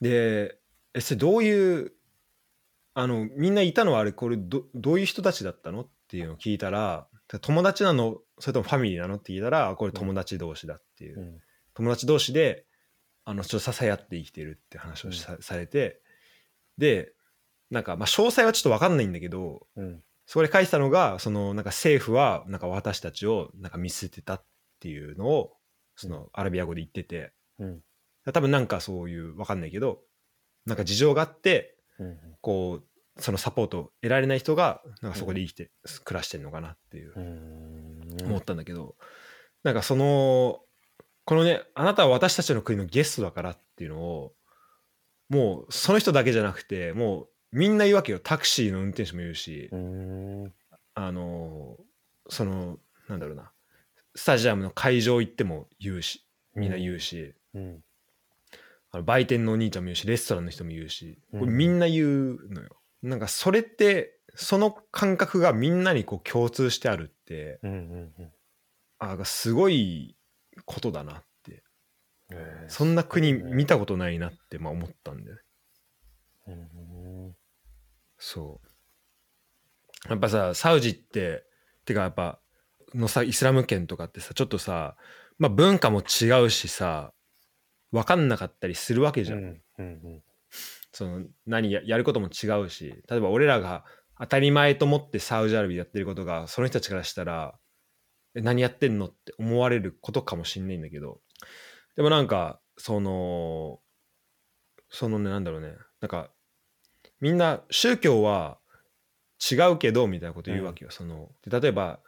[0.00, 0.58] で
[0.94, 1.92] えそれどういう
[2.94, 7.06] あのみんないたのはあれこれどどういう人たちだったのっていうのを聞いたら
[7.40, 11.22] 友達なのそれともファミリーなのって聞いたらあこれ友達同士だっていう、うん。
[11.24, 11.40] うん。
[11.74, 12.64] 友達同士で
[13.26, 16.00] あのちょっと支え合って生きてるって話をさ,、されて
[16.78, 17.12] で
[17.70, 20.02] なんかまあ詳細はちょっと分かんないんだけどうん。
[20.28, 24.44] そこで書いてたのがそのなんか政府はなんか私たちをなんか見捨てたっ
[24.80, 25.52] ていうのを
[25.94, 27.80] そのアラビア語で言っててうん。
[28.32, 30.00] 多分なんかそういう分かんないけど
[30.64, 32.18] なんか事情があってうん。
[32.40, 35.70] こうそのサポートを得られない人がなんかそこで生きて、
[36.04, 38.26] 暮らしてるのかなっていううん。
[38.26, 38.94] 思ったんだけど、
[39.62, 40.60] なんかその
[41.26, 44.32] このねあなたは私たちの国のゲストだからっていうのを
[45.28, 48.20] もうその人だけじゃなくてもうみんな言うわけよ。
[48.20, 50.52] タクシーの運転手も言うし、うん。
[50.94, 51.76] あの
[52.28, 53.50] そのなんだろうな。
[54.14, 56.24] スタジアムの会場行っても言うし。
[56.54, 57.80] みんな言うし、うん。
[58.90, 61.40] あの売店のお兄ちゃんも言うしレストランの人も言うし、うん。
[61.40, 62.76] これみんな言うのよ。
[63.02, 68.32] なんかそれってその感覚がみんなにこう共通してあるってうんうんうん。
[68.98, 70.15] あすごい
[70.64, 71.62] ことだなって。
[72.30, 72.70] えー。
[72.70, 75.42] そんな国見たことないなってまあ思ったんだよね。
[76.48, 77.36] うん
[78.18, 78.60] そ
[80.06, 80.10] う。
[80.10, 81.44] やっぱさサウジって
[81.84, 82.40] てかやっぱ
[82.94, 84.96] のさイスラム圏とかってさちょっとさ
[85.38, 87.12] まあ文化も違うしさ
[87.92, 90.22] 分かんなかったりするわけじゃん、うんうん
[90.92, 93.84] その何ややることも違うし例えば俺らが
[94.18, 97.65] 当たり前と思ってサウジアラビアやってることがその人たちからしたらえ
[98.42, 99.06] 何やってんの？
[99.06, 101.20] って思われることかもしんないんだけど。
[101.96, 103.80] でもなんかその
[104.90, 105.74] そのねなんだろうね。
[106.00, 106.30] なんか
[107.20, 108.58] みんな宗教は
[109.50, 112.00] 違うけどみたいなこと言うわけよ、そので例えば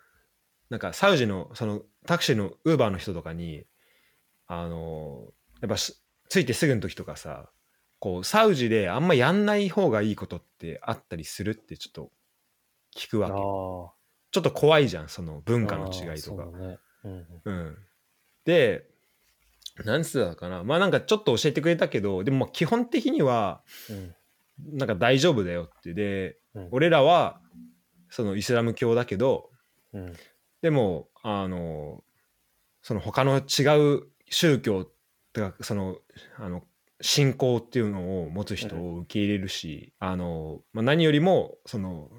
[0.71, 3.65] なんかサウジのそのタクシーのウーバーの人とかに
[4.47, 7.51] あのやっぱしついてすぐの時とかさ
[7.99, 12.11] こうサウジであんまやんない方がいいことってあったりするってちょっと
[12.97, 13.23] 聞くうん。
[13.23, 13.98] わけ。
[14.31, 16.45] ちょっと怖いじゃんその文化の違いとか。
[16.45, 16.79] ん
[17.45, 17.79] うん。
[18.45, 18.85] で
[19.85, 20.65] なんつったかな。
[20.65, 24.15] まあなんかちょっと教えてくれたけどでもまあ基本的にはうん
[24.77, 25.95] なんか大丈夫だよって。
[25.95, 26.69] でうん。
[26.73, 27.41] 俺らは
[28.11, 29.51] そのイスラム教だけど
[29.93, 30.13] うん。
[30.63, 32.03] でもあの
[32.83, 34.87] その他の違う宗教
[35.33, 35.97] とかその
[36.39, 36.63] あの
[37.01, 42.11] 信仰っていうのを持つ人を受け入れるし、あのまあ、何よりもその、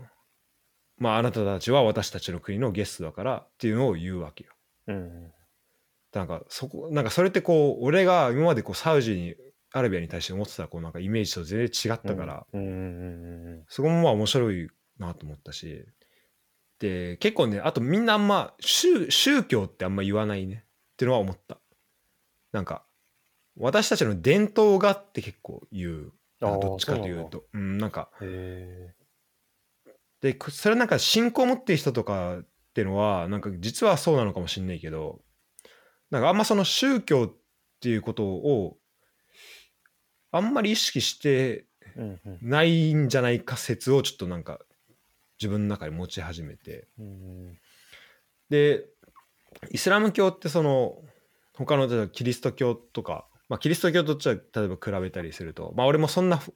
[1.00, 4.52] まあ、あなたたちは私たちの国のゲストだからっていうのを言うわけよ。
[4.88, 5.32] うん
[6.12, 9.36] なんかそこなんかそれってこう俺が今までこうサウジに
[9.72, 15.86] アラビアに対して思ってたこうなんかイメージと全然違ったから、うんうんうんうんそこもまあ面白いなと思ったし。
[16.80, 20.64] で結構ねあとみんなあんま宗宗教ってあんま言わないね。
[20.94, 21.60] っていうのは思った。
[22.52, 22.84] なんか
[23.58, 26.14] 私たちの伝統がって結構言う。
[26.42, 27.44] どっちかというと。
[27.54, 28.94] うんなんかへ
[30.22, 35.22] でこそれなんか信仰を持ってる人とかっていうのはなんか実はそうなのかもしれないけど
[36.12, 37.38] なんかあんまその宗教っ
[37.80, 38.78] ていうことを
[40.32, 41.66] あんまり意識して
[42.42, 44.60] ないんじゃないか説をちょっとなんか
[45.40, 46.88] 自分の中で持ち始めて。
[46.98, 47.58] うん
[48.50, 48.86] で
[49.72, 51.02] イスラム教ってその
[51.54, 56.54] 他の例えばキリスト教とか、まあ、キリスト教とじゃ例えば比べたりするとまあ俺もそんなふ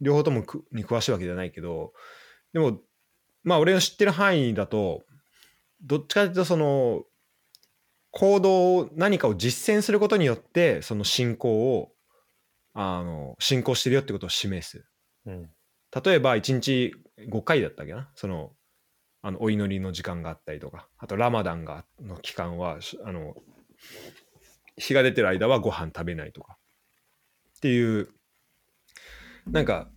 [0.00, 1.92] 両方ともくに詳しいわけじゃないけど
[2.54, 2.78] でも
[3.42, 5.02] まあ俺の知ってる範囲だと
[5.82, 7.02] どっちかというとその
[8.10, 11.90] 行動を何かを実践することによってその信仰を
[12.72, 14.84] あの信仰してるよってことを示す。
[15.26, 15.50] うん。
[16.04, 16.94] 例えば1日
[17.28, 18.08] 5回だったっけな？
[18.14, 18.52] その
[19.22, 23.34] あのお祈りの時間があったりとかあとラマダンがの期間はしあの
[24.76, 26.56] 日が出てる間はご飯食べないとか
[27.56, 28.08] っていう
[29.46, 29.88] なんか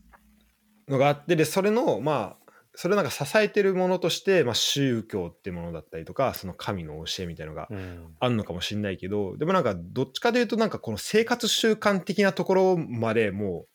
[0.88, 2.37] のがあってでそれのまあ
[2.80, 8.16] それなんか支えてるものとして、まあ、宗教ってものだったりとかその神の教えみたいのがうん。
[8.20, 13.66] あんのかもしれないけどでもなんかどっちかというとなんかこの生活習慣的なところまでも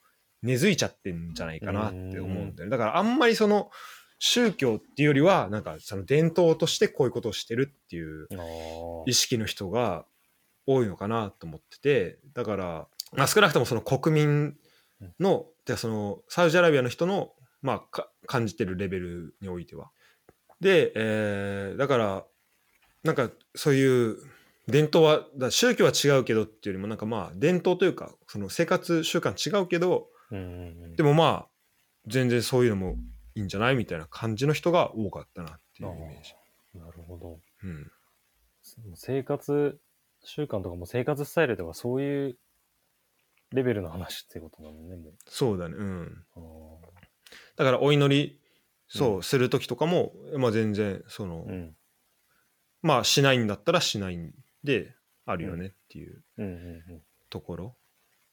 [0.42, 2.70] う根付いちゃってんじゃないかなって思うんだよね。
[2.70, 3.70] だからあんまりその
[4.20, 8.28] 宗教っていうよりはなんかその伝統としてこういうことをしてるっていう
[9.06, 10.04] 意識の人が
[10.64, 14.54] 多いのかなと思っててだから、まあ、少なくともその国民
[15.18, 19.90] のでそのサウジアラビアの人の、まあ、か感じてるレベルにおいては。
[20.60, 22.24] で、えーだから
[23.02, 24.16] なんかそういう
[24.68, 31.46] 伝統はだ宗教は違うけどっていうよりもなんかまあ伝統というかその生活習慣違うけどうんうんうんでもまあ
[32.06, 32.96] 全然そういうのも
[33.34, 36.34] いいんじゃないみたいな感じの人が多かったなっていうイメージ。
[36.78, 37.38] なるほど。
[37.64, 37.90] うん、
[38.94, 39.78] 生活
[40.24, 42.38] 習慣とかも生活スタイルとかそういう
[43.52, 46.24] レベルの話ってことなのね、もそうだねうん。
[47.56, 48.38] だからお祈り
[48.88, 51.76] そう、うんする時とかも、まあ、全然その、ーうん。
[52.82, 54.32] まあしないんだったらしないん
[54.64, 56.22] であるよねっていう
[57.30, 57.76] ところ、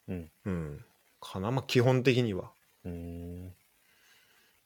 [0.08, 0.32] うん。
[0.45, 0.86] うん。
[1.21, 1.51] かな。
[1.51, 2.51] まあ基本的には。
[2.84, 3.53] うん。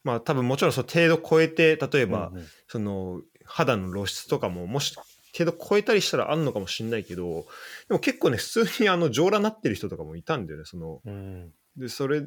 [0.04, 2.46] まあ多分もちろんその程度超えて例えば、うんうん。
[2.68, 4.96] その肌の露出とかももし
[5.38, 7.46] 程度超えたりしたらあんのかもしんないけど
[7.90, 11.02] でも結構ね普通にあの上裸なってる人とかもいたんだよねその。
[11.06, 11.52] うん。
[11.76, 12.24] でそれ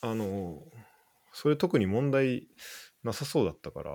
[0.00, 0.62] あの
[1.34, 2.48] それ特に問題
[3.02, 3.92] なさそうだったから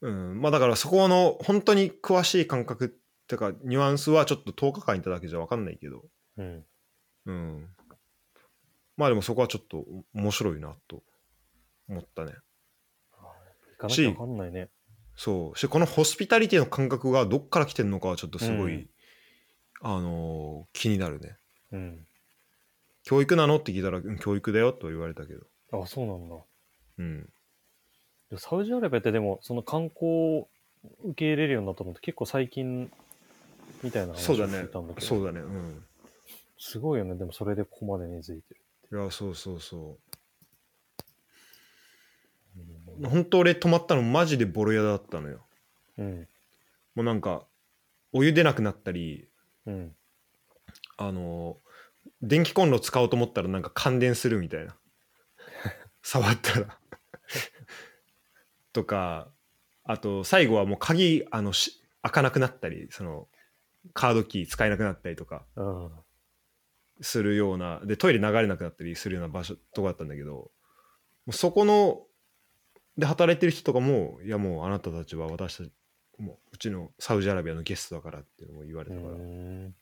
[0.00, 0.40] うん。
[0.40, 6.02] まあだからそこの本当に詳しい感覚っていうかニュアンスはちょっと10日間いただけじゃ分かんないけど。
[6.38, 6.64] うん。
[7.26, 7.68] うん。
[8.96, 11.02] まあでもそこはちょっと面白いなと
[11.88, 12.32] 思ったね。
[13.12, 14.70] 行かなきゃわかんないね。
[15.16, 15.58] そう。
[15.58, 18.90] しこのホスピタリティの感覚がどっから来てんのかはちょっとすごい、うん。
[19.82, 21.36] あのー気になるね。
[21.72, 22.06] うん。
[23.02, 23.58] 教育なの？
[23.58, 25.40] って聞いたらうん教育だよと言われたけど
[25.72, 26.36] あ、そうなんだ。
[26.98, 27.32] うん
[28.30, 30.48] でサウジアラビアってでも、その観光を
[31.04, 32.90] 受け入れるようになったのって結構最近
[33.82, 35.84] みたいな話をそうだね聞いたんだけど、そうだねうん
[36.58, 37.16] すごいよね。
[37.16, 38.60] でもそれでここまで根付いてる。
[39.00, 39.98] いやそうそうそ
[42.56, 45.46] うんう本当俺泊まったのマジでボロ屋だったのよ
[45.98, 46.28] うん。
[46.94, 47.46] もうなんか
[48.12, 49.28] お湯出なくなったり
[49.66, 49.96] うん。
[50.98, 51.70] あのー
[52.22, 54.74] 電気コンロ使おうと思ったらなんか感電するみたいな
[56.02, 56.78] 触ったら
[58.72, 59.28] とか
[59.84, 63.28] あと最後はもう鍵あのし開かなくなったりその
[63.92, 65.90] カードキー使えなくなったりとかうん。
[67.02, 70.50] するようなでトイレ流れなくなったりするような場所とかだったんだけども
[71.28, 72.06] うそこの
[72.98, 75.72] で働いてる人とかもいやもうあなたたちは私たち
[76.18, 79.74] もううちのサウジアラビアのゲストだからっていうのも言われうたから、ん。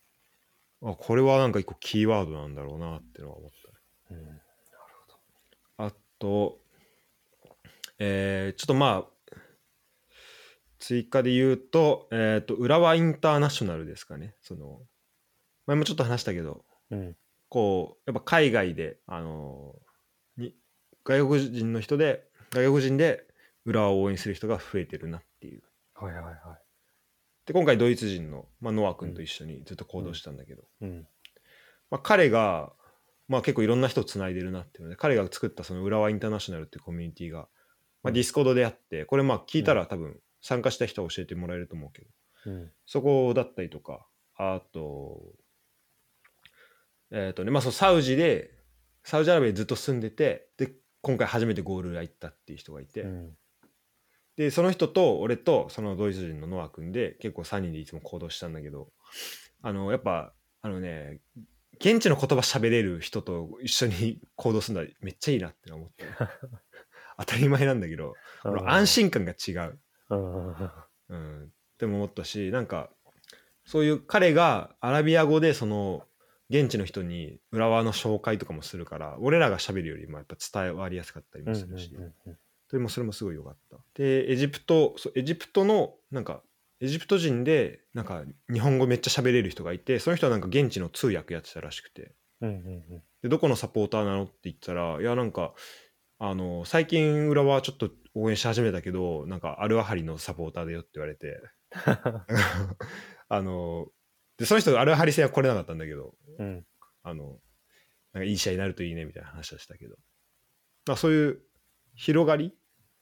[0.85, 3.51] あこれはなんか一個キーワードなんだろうなっていうのは思っ
[4.09, 4.48] たねうんあ
[6.19, 6.59] と
[7.99, 9.45] えーちょっとまあ
[10.79, 14.81] 追加で言うと,、えー、と浦和インターナショナルですかねその
[15.67, 17.17] 前もちょっと話したけどうん。
[17.49, 19.75] こうやっぱ海外であの
[20.37, 20.55] に
[21.05, 23.25] 外国人の人で外国人で
[23.65, 25.63] 浦和を応援する人が増えてるなっていう
[25.95, 26.37] はいはいはい。
[27.47, 31.07] で今回ドイツ人の、まあ、ノア君と一緒にずっと行動したんだけど、うん。
[31.91, 32.73] まあ、彼が、
[33.29, 37.49] まあ、結構いろんな人をつないでるなっていうので彼が作ったその浦和インターナショナルっていうコミュニティが、
[38.03, 42.09] まあ、 Discord であってこれまあ聞いたら多分参加した人は教えてもらえると思うけど
[42.47, 42.71] うん。
[42.87, 45.21] そこだったりとかあと
[47.11, 48.51] えっ、とねまあそうサウジで
[49.03, 53.31] サウジアラビアにずっと住んでてで今回初めてゴール裏行ったっていう人がいて、うん。
[54.37, 58.89] でその人と俺とそのドイツ人のノア君で結構3人でいつも行動したんだけど
[59.63, 61.21] あのやっぱあのね
[61.81, 66.05] 現地の言葉喋れる人と一緒に行動するのはめっちゃいいなって思って。
[67.19, 68.15] 当たり前なんだけど
[68.45, 69.79] 安心感が違う、
[70.11, 70.71] うん。
[71.09, 72.91] うん、っても思ったしなんか
[73.65, 76.05] そういう彼がアラビア語でその
[76.51, 81.39] 現地の人に浦和の紹介とかもするから俺らが喋るよりもやっぱ伝わりやすかった。
[81.39, 82.39] りうんもするし、うんうん。
[82.71, 83.77] でもそれもすごい良かった。
[83.95, 86.43] でエジプトそうエジプトのなんか
[86.81, 95.55] エジプト人でなんか日本語めっちゃ喋れる人がいてその人はなんか現地の通訳やってたらしくてうんうんでどこのサポーターなのって言ったらいやなんか
[96.21, 101.41] あの最近浦和ちょっと応援し始めたけどなんかアルアハリのサポーターだよって言われて
[103.29, 103.89] あの
[104.37, 106.47] でその人アルアハリ戦は来れなかったんだけどうん。
[106.47, 106.67] うん。
[107.03, 107.41] あの
[108.13, 109.97] なんかいい試合になるといいねみたいな話はしたけど、
[110.87, 111.41] まあ、そういう
[111.95, 112.55] 広がり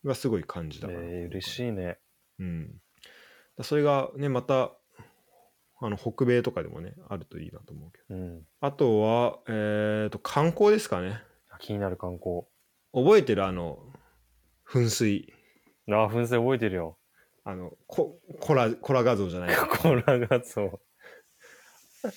[0.05, 1.99] がすごい感じたかな、えー、嬉しいね。
[2.39, 2.75] うん、だ
[3.63, 4.73] それがねまた
[5.81, 8.43] あの北米とかでもねあるといいなと思うけどうん。
[8.61, 11.23] あとはえっ、と観光ですかね
[11.61, 12.43] 気になる観光。
[12.93, 13.45] 覚えてる？
[13.45, 13.79] あの
[14.71, 15.33] 噴水
[15.89, 16.99] ああ、噴水覚えてるよ。
[17.45, 20.81] あのココラコラ画像じゃない コラ画像。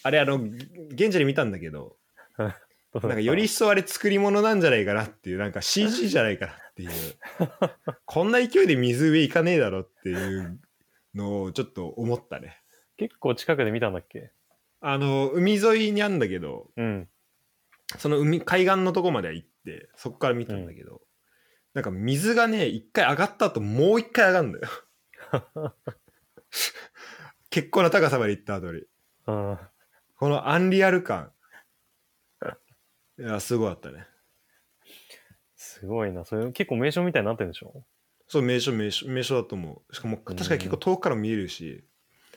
[0.03, 1.97] あれあの現地で見たんだけど
[2.37, 2.51] なん
[3.01, 6.89] かより一層あれ作り物なんじゃないかなっていうなんか CG じゃないかなっていう
[8.05, 10.59] こんな勢いで水上行かねえだろっていう
[11.19, 12.59] のをちょっと思ったね。
[12.97, 14.31] 結構近くで見たんだっけ？
[14.81, 17.07] あの海沿いにあんだけどうん。
[17.97, 21.01] その海海岸のとこまでは行ってそこから見たんだけど、
[21.73, 24.67] なんか水がね一回上がった後もう一回上がるんだよ。
[27.49, 28.83] 結構な高さまで行った後に。
[29.27, 29.59] うん。
[30.15, 31.31] このアンリアル感。
[33.17, 34.05] いやすごかったね。
[35.55, 36.25] すごいな。
[36.25, 37.83] それ結構名所みたいになってるんでしょ？
[38.29, 39.95] そう名所名所名所だと思う。
[39.95, 41.83] しかも確かに結構遠くから見えるし、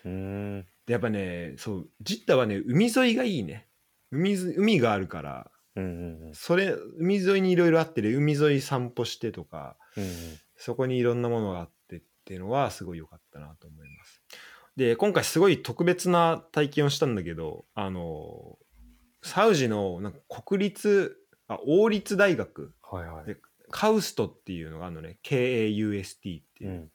[0.04, 0.66] うーん。
[0.86, 3.68] でやっぱねそうジッタはね海沿いがいいね。
[4.10, 5.50] 海ず海があるから。
[5.76, 6.34] うんうんうん。
[6.34, 10.10] それ海沿いにいろいろあってで海沿い散歩してとかうんうん。
[10.56, 14.22] そこにいろんなものがあってっていうのはすごい良かったなと思います。
[14.76, 18.58] で今回すごい特別な体験をしたんだけどあの
[19.22, 21.18] サウジのなんか国立
[21.48, 22.72] あ王立大学。
[22.82, 23.36] はいはい。
[23.72, 26.90] でカウストっていうのがあるのね KAUST っていうう、ん。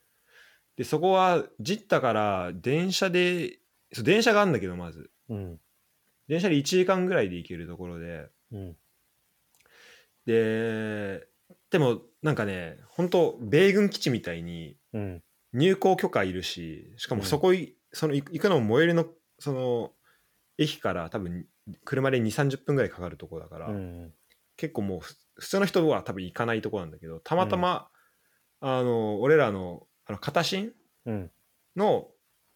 [0.75, 3.59] でそこはジッタから電車で
[3.93, 5.59] そう電車があるんだけどまずうん。
[6.27, 8.75] 電車で1時間ぐらいで行けるところでうん。
[10.25, 11.27] で
[11.71, 15.23] でもなんかね本当米軍基地みたいにうん。
[15.53, 19.05] 入校許可いるししかもそこい、その行行くのも最寄りの
[19.39, 19.91] その
[20.57, 21.45] 駅から多分
[21.85, 24.13] 車で2 3 0分ぐらいかかるとこだから、うん。
[24.57, 27.89] 結構もうふ普通の人は多分行かないとこなんだけどたまたま、
[28.59, 30.73] あの俺らのあの片新
[31.05, 31.31] うん。
[31.75, 32.07] の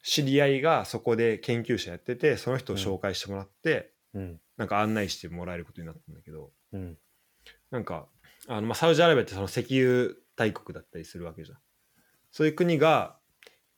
[0.04, 4.40] 知り合いがそこで研究者やっててその人を紹介してもらって、うん。
[4.58, 6.98] なんか案内してもらえることになったんだけどうん。
[7.70, 8.08] なんか
[8.48, 11.58] あの、まあ、サウジアラビアってその石油大国だったりするわけじゃん
[12.32, 13.18] そういう国が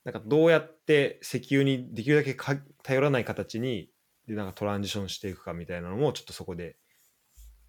[0.05, 3.89] なんかどうやって石油にできるだけか頼らない形に
[4.27, 6.77] でなんかトランジションしていくかみたいなのもちょっとそこで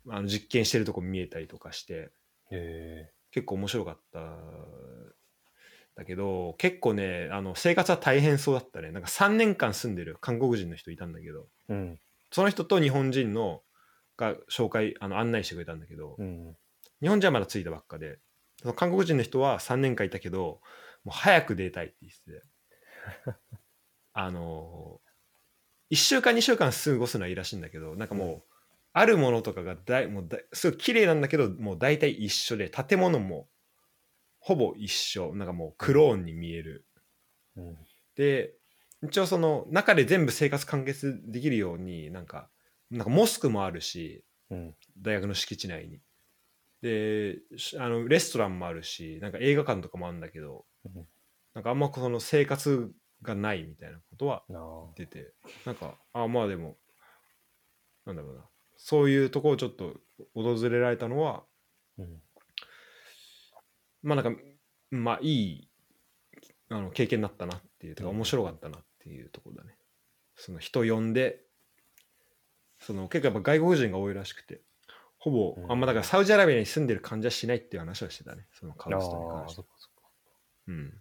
[0.09, 2.11] あの実験してるとこ見えたりとかして
[2.50, 4.20] へ結構面白かった
[5.96, 11.72] だけど結構ねあの生活は大変そうだったねなんか3年間住んでる韓国人の人いたんだけどえ。
[11.72, 11.98] うん。
[12.30, 13.62] その人と日本人の
[14.16, 16.57] が紹介あの案内してくれたんだけど、うん。
[17.00, 18.18] 日本人はまだ着いたばっかで
[18.61, 20.61] その韓国人の人は3年間いたけど
[21.05, 22.42] もう早く出たいって言って
[23.24, 23.34] て
[24.14, 25.00] あの
[25.90, 28.42] 1週間2週間過ごすのはいいらしいんだけどなんかもう、うん
[28.97, 33.49] あるものとかがだいもうだいすごい綺麗なんだけどもう大体一緒で建物も
[34.38, 36.86] ほぼ一緒なんかもうクローンに見える
[37.57, 37.76] うん。
[38.14, 38.55] で
[39.03, 42.49] 一応その中で全部生活完結できるようになんか
[42.90, 44.74] なんかモスクもあるしうん。
[44.97, 46.01] 大学の敷地内に
[46.80, 51.07] でしあのレストランもあるしなんか映画館とかもあるんだけどうん
[51.55, 52.92] なんかあんまその生活
[53.22, 54.45] がないみたいなことは。
[54.97, 55.32] 出て
[55.64, 56.76] なんかあまあでも
[58.07, 58.45] なんだろうな
[58.85, 59.95] そういうとこをちょっと
[60.35, 61.43] 訪れられたのは
[61.97, 62.20] うん。
[64.03, 64.43] まあなんか
[64.91, 65.68] まあいい
[66.68, 68.16] あの経験になったなっていうとかうん。
[68.16, 69.74] 面白かったなっていうところだね。
[70.37, 71.41] その人呼んで
[72.78, 74.61] その結構やっぱ外国人が多いらしくて
[75.16, 75.72] ほぼ、うん。
[75.72, 79.62] あんまだからサウジアラビアに住んでる感じはしないっていう話はしてたねそのカウストに関して。
[80.68, 80.93] うん、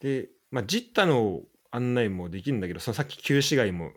[0.00, 1.40] で、まあ、ジッタの
[1.70, 3.92] 案内もできるんだけどそのさっき旧市街も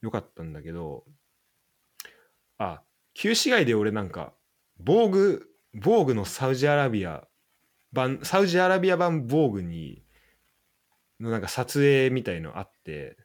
[0.00, 1.04] 良かったんだけど
[2.58, 2.82] あ
[3.14, 4.34] 旧市街で俺なんか
[4.78, 7.26] 防具防具のサウジアラビア
[7.92, 10.04] 版サウジアラビア版防具に
[11.20, 13.16] のなんか撮影みたいのあって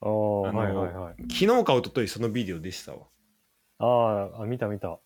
[0.00, 1.14] ああ、はいはいはい。
[1.32, 3.06] 昨日か一昨日そのビデオでしたわ
[3.78, 3.86] あ
[4.36, 5.00] あ、あ、見た見た。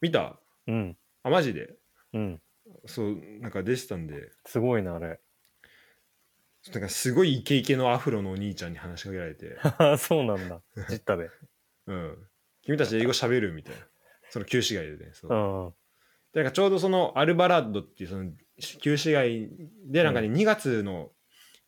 [0.00, 0.40] 見た？
[0.66, 0.96] うん。
[1.22, 1.74] あマジで？
[2.14, 2.42] うん。
[2.86, 5.20] そうなんか出てたんですごいな、あれ。
[6.72, 9.56] なんかすごいイケイケのアフロのお兄ちゃんに話しかけられて
[9.98, 10.62] そうなんだ。
[10.88, 11.30] ジッタで。
[11.86, 12.29] うん、
[12.70, 13.80] 君たち英語喋るみたいな
[14.30, 15.74] その旧市街でねそううん。
[16.32, 18.30] でなんかちょうどそのアルバラッドっていうその
[18.80, 19.48] 旧市街
[19.86, 21.10] でなんかね、2月の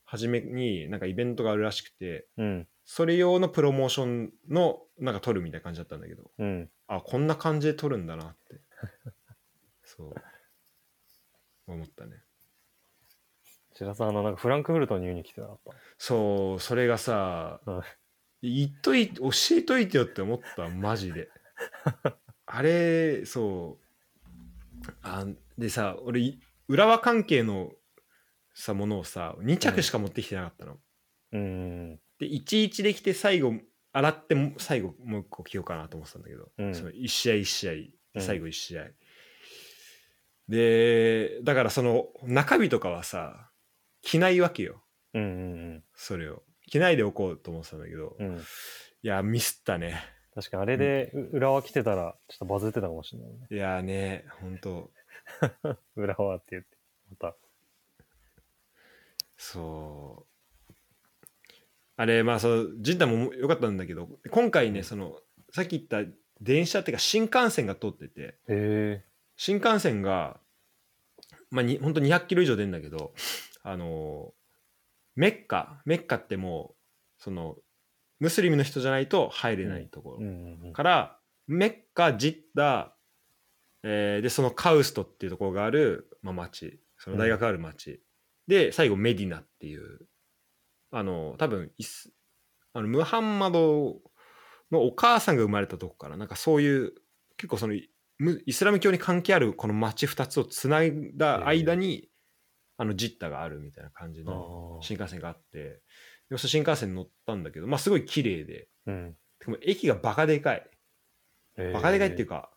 [0.05, 2.69] 初めになんかイベントがあるらしくてうん。
[2.85, 6.71] それ用のプロモーションのなんか撮るみたいな感じだったんだけどうん。
[6.87, 8.61] あこんな感じで撮るんだなって
[9.85, 10.15] そう
[11.67, 12.17] 思ったね
[13.75, 15.73] 白さん、あの、なんかフランクフルトに言うに来てなかった？
[15.97, 17.83] そうそれがさうん
[18.43, 21.29] 言っとい教えといてよって思ったマジで。
[22.47, 24.91] あれそう。
[25.03, 25.25] あ
[25.57, 27.73] でさ俺い浦和関係の
[28.55, 30.79] さものをさ2着しか持ってきてなかったの、
[31.33, 31.97] うん。
[32.19, 33.55] で11できて最後
[33.93, 36.75] 洗っても最後もう一個着ようかなと思ってたんだけど、うん。
[36.75, 37.73] その1試合1試合
[38.15, 38.91] うん最後1試合、
[40.47, 43.51] でだからその中身とかはさ
[44.03, 44.83] 着ないわけよ。
[45.15, 45.27] うんう
[45.77, 45.85] ん。
[45.95, 46.43] それを
[46.73, 48.29] 着ないでおこうと思ってたんだけど、いうん。
[48.37, 48.43] うん。
[49.03, 50.01] やミスったね
[50.35, 53.47] 確かにあれでう浦和来てたら、ちょっとバズってたかもしれないね。
[53.51, 54.91] いやーねほんと
[55.97, 56.69] 浦和って言って。
[57.11, 57.37] また。
[59.37, 60.27] そ
[60.71, 60.73] う
[61.97, 65.19] あれまあそうジンタも良かったんだけど今回ねその
[65.51, 66.11] さっき言った
[66.41, 69.03] 電車っていうか新幹線が通ってて。
[69.37, 70.41] 新幹線が
[71.51, 73.13] まあにほんと200キロ以上出るんだけど
[73.63, 74.33] あの
[75.15, 77.57] メッカメッカってもうその
[78.21, 80.73] ムスリムの人じゃないと入れないところ。
[80.73, 82.95] からメッカジッダ、
[83.83, 86.81] えーでそのカウストっていうところがある、まあ、町。
[87.03, 88.01] その大学がある町、
[88.47, 90.07] で最後メディナっていう
[90.93, 92.13] あの多分イス
[92.75, 93.97] あのムハンマド
[94.71, 96.93] のお母さんが生まれたとこからなんかそういう
[97.37, 97.75] 結構その
[98.19, 102.09] ムイスラム教に関係あるこの町2つをつないだ間に、
[102.83, 105.83] あのジッダがあるみたいな感じの新幹線があって
[106.29, 109.17] でその新幹線に乗ったんだけどまあすごい綺麗でうん。
[109.39, 110.69] でも駅がバカでかい
[111.73, 112.51] バカでかいっていうか。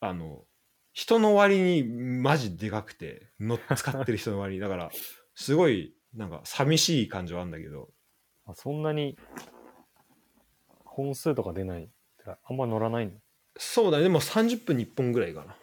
[0.00, 0.46] か、あの
[0.94, 4.90] 人の割にマジでかくての使ってる人の割にだから
[5.34, 7.90] すごいなんか寂しい感じはあるんだけど
[8.46, 9.18] あそんなに
[10.86, 11.90] 本数とか出ない。
[12.26, 13.12] あんま乗らないの？
[13.58, 15.54] そうだねでも30分に1本ぐらいかな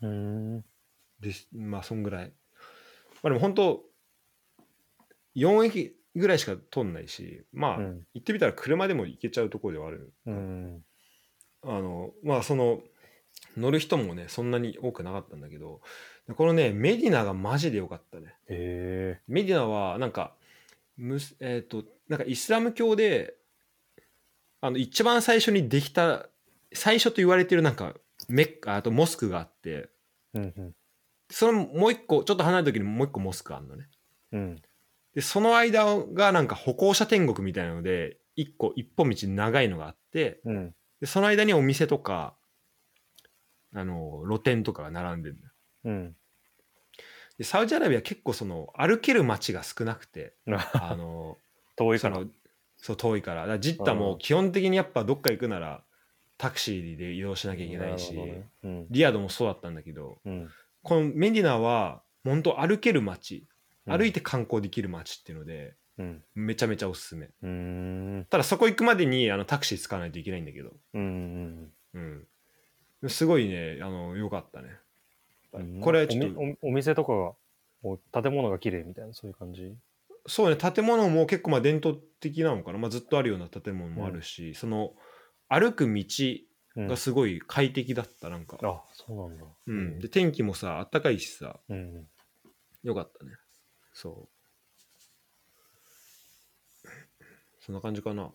[0.00, 0.64] うーん。
[1.20, 2.32] ですまあそんぐらい
[3.22, 3.82] まあでも本当
[5.36, 8.02] 4駅ぐらいしか通んないしまあ、うん。
[8.14, 10.82] 行ってみたら車でも行けちゃうところではあるうん。
[11.62, 12.80] あのまあその
[13.56, 15.80] 乗る人もねそんなに多くなかったんだけど
[16.36, 18.34] このねメディナがマジで良かったね
[19.26, 20.34] メディナはなんか
[20.96, 23.34] むすえっ、となんかイスラム教で
[24.60, 26.26] あの一番最初にできた
[26.72, 27.94] 最初と言われてるなんか
[28.28, 29.88] メッカあとモスクがあって
[30.34, 30.74] うんうん
[31.30, 33.88] そのもう一個ちょっと離れた時にもう一個モスクあるのね。
[34.32, 34.56] うん。
[35.14, 40.74] でその間がなんか歩行者天国みたいなので一個一本道長いのがあってうん。
[41.00, 42.36] でその間にお店とか
[43.74, 45.36] あの露店とかが並んでる
[45.84, 46.16] うん。
[47.36, 51.38] でサウジアラビア結構その歩ける街が少なくてあ あの
[51.76, 52.22] 遠いから。
[52.80, 53.42] そう遠いから。
[53.42, 55.82] だからジッタも基本的にやっぱどっか行くなら
[56.36, 58.48] タクシーで移動しなきゃいけないし、ね。
[58.62, 58.86] うん。
[58.88, 60.48] リヤドもそうだったんだけどうん
[60.82, 63.46] このメディナは本当歩ける街
[63.86, 63.98] うん。
[63.98, 66.22] 歩いて観光できる街っていうので、うん。
[66.34, 67.26] めちゃめちゃおすすめ。
[67.26, 68.26] うーん。
[68.28, 70.70] ただそこ行くまでにあのタクシー使わないといけないんだけど。
[70.94, 72.26] うんうん
[73.08, 74.70] すごいねあのよかったね。
[75.52, 75.80] うん。
[75.80, 77.32] これちょっとおみおお店とかが
[77.82, 79.72] お建物が綺麗みたいなそういう感じ？
[80.26, 84.92] そうね建物も結構まあ伝統的なのかな、まあ、ずっとあるような建物もあるし、その
[85.48, 86.04] 歩く道うん
[86.86, 89.44] がすごい快適だったなんか、あそうなんだ。
[89.66, 91.58] うん、で天気もさあったかいしさ。
[91.68, 92.06] うん
[92.84, 93.32] よかったね。
[93.92, 94.28] そ
[96.84, 96.88] う。
[97.60, 98.30] そんな感じかな。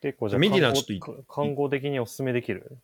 [0.00, 2.78] 結構じゃあメディナ観ちょっと光観光的におすすめできる？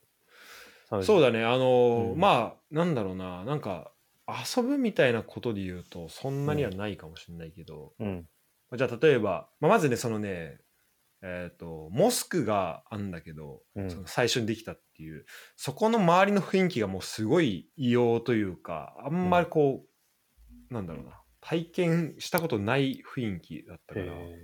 [1.02, 2.18] そうだねあのーうん。
[2.18, 3.44] まあなんだろうな。
[3.44, 3.92] なんか
[4.28, 8.28] 遊ぶみたいなことで言うとそんなにはないかもしれないけど、うん。
[8.76, 10.58] じゃあ例えば、まあ、まずねそのね
[11.28, 13.90] えっ、とモスクがあんだけど、うん。
[13.90, 19.84] その最初にできたっていうそこの周りの雰囲気がもうすごい異様というかあんまりこ
[20.70, 24.38] う、なんだろうな体験したことない雰囲気だったからへ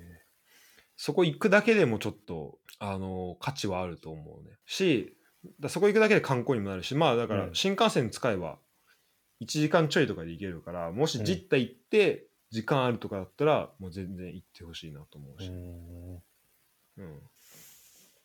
[0.96, 4.56] そこ行くだけでもちょっとあの価値はあると思うね。
[4.66, 5.16] し
[5.60, 7.54] だそこ行くだけで観光にもなるしまあだからうん。
[7.54, 8.58] 新幹線使えば
[9.40, 15.54] 1時間ちょいとかで行けるからもしジッタ行って時間あるとかだったらもう全然行ってほしいなと思うし、ーう
[16.16, 16.22] ん
[16.98, 17.20] うん、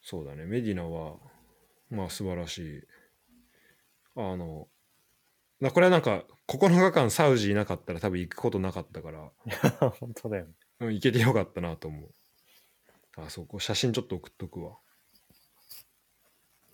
[0.02, 0.46] そうだね。
[0.46, 1.16] メディナは
[1.90, 2.82] まあ素晴らしい。
[4.16, 4.68] あの
[5.60, 9.32] なこれはなんか9日間サウジいなかったら多分行くことなかったから、
[10.00, 10.54] 本当だよね。
[10.80, 12.12] うん、行けてよかったなと思う。
[13.18, 14.78] あそこ写真ちょっと送っとくわ。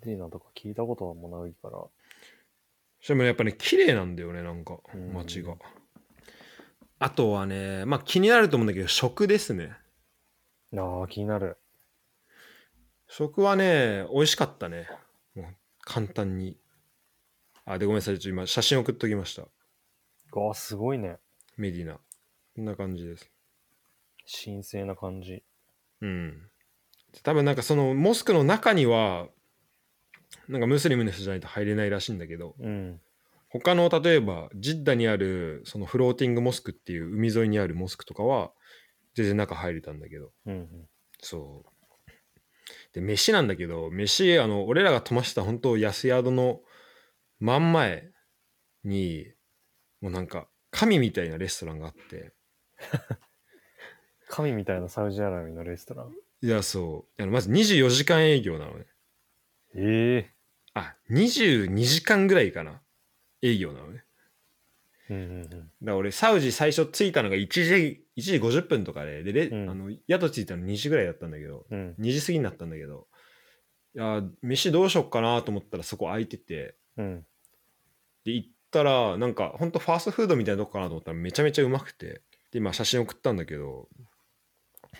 [0.01, 1.83] ディナとか聞いたこともないから。
[3.07, 5.13] でもやっぱね綺麗なんだよねなんかうん。
[5.13, 5.55] 街が。
[6.99, 9.73] あとはねまあ気になると思うんだけど食ですね。
[10.75, 11.57] ああ気になる
[13.15, 14.87] 食はね美味しかったね。
[15.35, 15.45] もう
[15.81, 16.57] 簡単に。
[17.63, 18.17] あでごめんなさい。
[18.17, 19.43] ちょっと今写真送っときました。
[20.39, 21.19] わあすごいね。
[21.55, 21.99] メディナ。
[22.55, 23.29] こんな感じです。
[24.43, 25.43] 神聖な感じ。
[26.01, 26.49] うん。
[27.21, 29.27] 多分なんかそのモスクの中には
[30.49, 32.99] なんかムスリムの人じゃないと入れないらしいんだけどうん。
[33.47, 38.49] 他の例えばジッダにあるそのフローティングモスクっていう海沿いにあるモスクとかは
[39.13, 40.31] 全然中入れたんだけど。
[40.47, 40.67] うんうん。
[41.19, 41.72] そう
[42.93, 46.61] で飯なんだけど飯あの俺らが泊ました本当安宿の
[47.39, 48.11] 真ん前
[48.83, 49.27] に
[50.01, 52.33] もうなんか神みたいなレストランがあって。
[54.27, 56.13] 神みたいなサウジアラビアのレストラン？
[56.41, 57.21] いやそう。
[57.21, 58.85] あのまず24時間営業なのね。
[59.75, 60.33] ええ。
[60.73, 62.81] あ22時間ぐらいかな。
[63.43, 64.03] 営業なのね
[65.09, 65.71] うんうんうん。
[65.81, 69.69] だ俺サウジ最初着いたのが1時 ,1 時50分とかででレ、うん。
[69.69, 71.95] あの宿着いたの2時ぐらいだったんだけどうん。
[71.99, 73.07] 2時過ぎになったんだけど
[73.95, 77.25] いや飯どうしよっかなと思ったらそこ空いててうん。
[78.25, 83.87] で行ったらなんかほんとファーストフードみたいなとこかなと思ったらめちゃめちゃうまくてで今写真送ったんだけど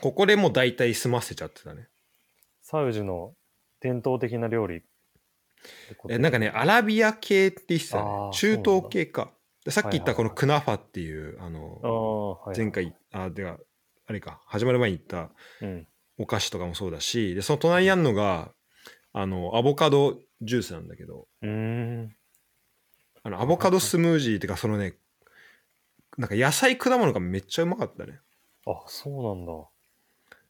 [0.01, 1.87] ここでもう大体済ませちゃってたね。
[2.61, 3.33] サウジの
[3.79, 4.83] 伝統的な料理
[6.09, 8.29] えなんかねアラビア系って言ってたね。
[8.33, 9.31] 中東系か
[9.65, 13.57] でさっき言ったこのはいクナファっていうあの前回あでは
[14.05, 15.87] あれか始まる前に言ったうん。
[16.19, 18.51] お菓子とかもそうだしでその隣にあるのが
[19.13, 21.27] あのアボカドジュースなんだけど。
[21.41, 22.15] うーん。
[23.23, 24.95] あのアボカドスムージーっていうかそのね
[26.17, 28.19] なんか野菜果物がめっちゃうまかったね。
[28.67, 29.53] あそうなんだ。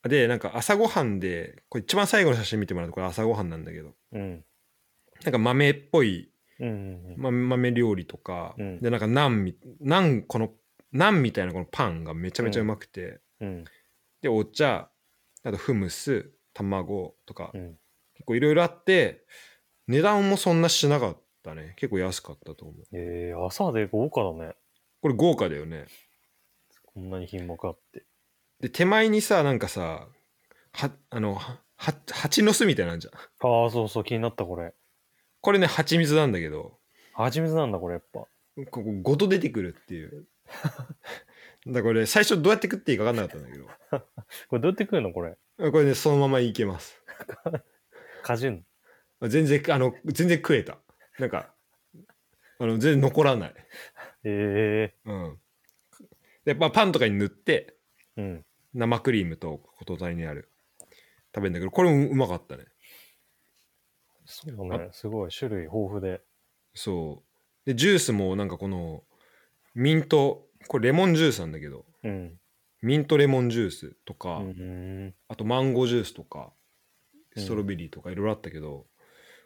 [0.10, 3.94] でなんか朝ごはんでこれ一番最後の写真見てもらうとこれ朝ごはんなんだけど。
[4.12, 4.44] うん。
[5.24, 6.33] なんか豆っぽい、
[6.64, 8.80] うんうんま、豆料理とか、うん。
[8.82, 10.52] でなんかナンみナンこの
[10.92, 13.66] ナンみたいなこのパンがめちゃめちゃうまくて、うん。
[14.22, 14.90] でお茶
[15.44, 17.78] あとフムス卵とか、うん。
[18.16, 19.26] 結構いろいろあって
[19.88, 21.74] 値段もそんなしなかったね。
[21.76, 22.76] 結構安かったと思う。
[22.94, 24.56] えー、朝で豪華だね。
[25.02, 25.88] これ豪華だよね。
[26.94, 28.06] こんなに品目あって。
[28.62, 30.08] で手前にさなんかさ
[30.72, 33.14] はあのはは蜂の巣みたいなんじゃん。
[33.14, 34.74] ああそうそう気になったこれ
[35.44, 36.80] これね蜂蜜なんだけど。
[37.14, 38.22] 蜂蜜なんだ、これやっぱ。
[38.72, 40.26] ここごと出てくるっていう。
[41.68, 43.68] だからこれ最初どうやって食っていいか分かんなかったんだけど。
[44.48, 45.36] これどうやって食うのこれ？
[45.70, 47.04] これねそのままいけます。
[48.24, 48.66] かじん。
[49.20, 49.28] の。
[49.28, 50.80] 全然あの全然食えた。
[51.20, 51.54] なんか
[52.60, 53.54] あの全然残らない。
[54.24, 54.96] え。
[55.04, 55.40] うん。
[56.46, 57.76] で、まあ、パンとかに塗って
[58.16, 58.46] えうん。
[58.74, 60.50] 生クリームとことにある。
[61.36, 62.66] 食べるんだけどこれもうまかったね
[64.34, 64.90] そうだね。
[64.92, 66.22] すごい種類豊富で。
[66.74, 67.24] そ
[67.66, 69.04] うでジュースもなんかこの
[69.76, 72.40] ミントこれレモンジュースなんだけどうん。
[72.82, 75.14] ミントレモンジュースとか、うん。
[75.30, 76.52] あとマンゴージュースとか
[77.38, 78.86] ストロベリーとかいろいろあったけど、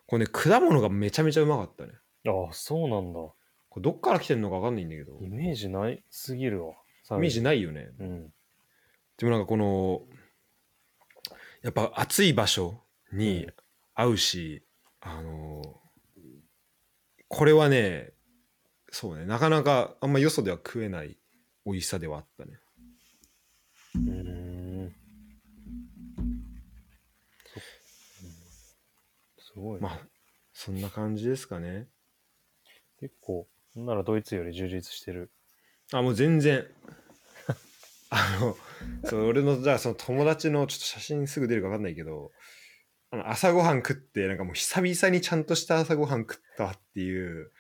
[0.08, 1.94] これね果物がめちゃめちゃうまかったね
[2.26, 3.20] ああ、そうなんだ。
[3.20, 3.36] こ
[3.76, 6.74] れどっから来てんのか分かんないんだけどイメージないすぎるわ。
[7.12, 7.58] イメージない。
[7.58, 8.34] ないよねうん。
[9.18, 10.02] でもなんかこの
[11.62, 12.82] やっぱ暑い場所
[13.14, 13.48] に
[13.94, 14.64] 合うし、
[15.10, 15.64] あの
[17.30, 18.12] これはね
[18.92, 21.18] そうねなかなかあんまよそでは食えない
[21.66, 22.60] 美味しさではあったね。
[23.96, 24.12] うー
[24.88, 24.96] ん。
[27.46, 27.60] そ
[28.24, 28.32] うん。
[29.38, 30.00] すごいね、まあ
[30.54, 31.88] そんな感じですかね。
[33.00, 35.30] 結構、なんならドイツより充実してる。
[35.94, 36.66] あもう全然。
[38.10, 38.58] あの
[39.10, 42.32] そう俺のじゃあその友達のちょっと写真すぐ出るか分かんないけど
[43.12, 47.52] あの朝ごはん食ってなんかもう久々にちゃんとした朝ごはん食ったわっていう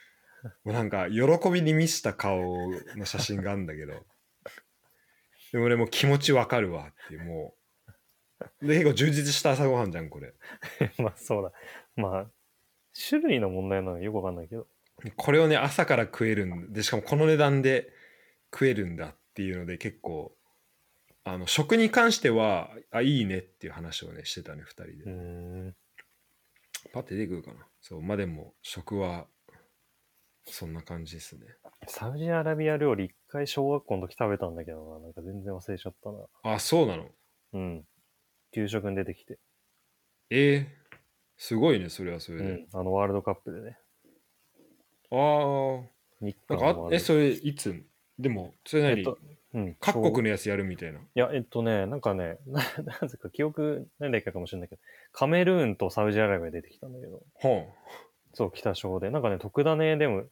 [0.64, 3.94] もうなんか喜びに満ちた顔の写真があるんだけど
[5.54, 7.56] でも俺もう気持ちわかるわっていうも
[8.62, 10.34] うで結構充実した朝ごはんじゃんこれ
[11.00, 11.52] まあそうだ。
[11.96, 12.32] まあ、
[13.10, 14.68] 種類の問題なのよくわかんないけど。
[15.16, 17.92] これをね朝から食えるんでしかもこの値段で
[18.52, 20.36] 食えるんだっていうので結構
[21.30, 25.74] あの食に関してはあいいねっていう話をねしてたね2人で。
[26.94, 29.28] パッて出てくるかなそうまあでも食は
[30.46, 31.42] そんな感じですね
[31.88, 35.00] サウジアラビア料理一回小学校の時食べたんだけどな。
[35.02, 36.54] なんか全然忘れちゃったな。
[36.56, 37.10] あそうなの？
[37.54, 37.86] うん。
[38.54, 39.38] 給食に出てきて。
[40.30, 40.98] えー、
[41.38, 42.68] すごいねそれはそれで、うん。
[42.72, 43.78] あのワールドカップでね。
[45.12, 45.84] ああ
[46.22, 47.84] 日なんかあえそれいつ？
[48.18, 49.18] でもそれ何、えっと、
[49.54, 49.76] うん。
[49.80, 52.62] 各国小のやつやるみたいないや、えっとね、なんかね、 な
[53.02, 54.82] なぜか記憶ないだけかもしれないけど、
[55.12, 57.66] カメルーンとサウジアラビア出てきたんだけど、は
[58.34, 59.10] そう、北小で。
[59.10, 60.26] なんかね、特ダネでも、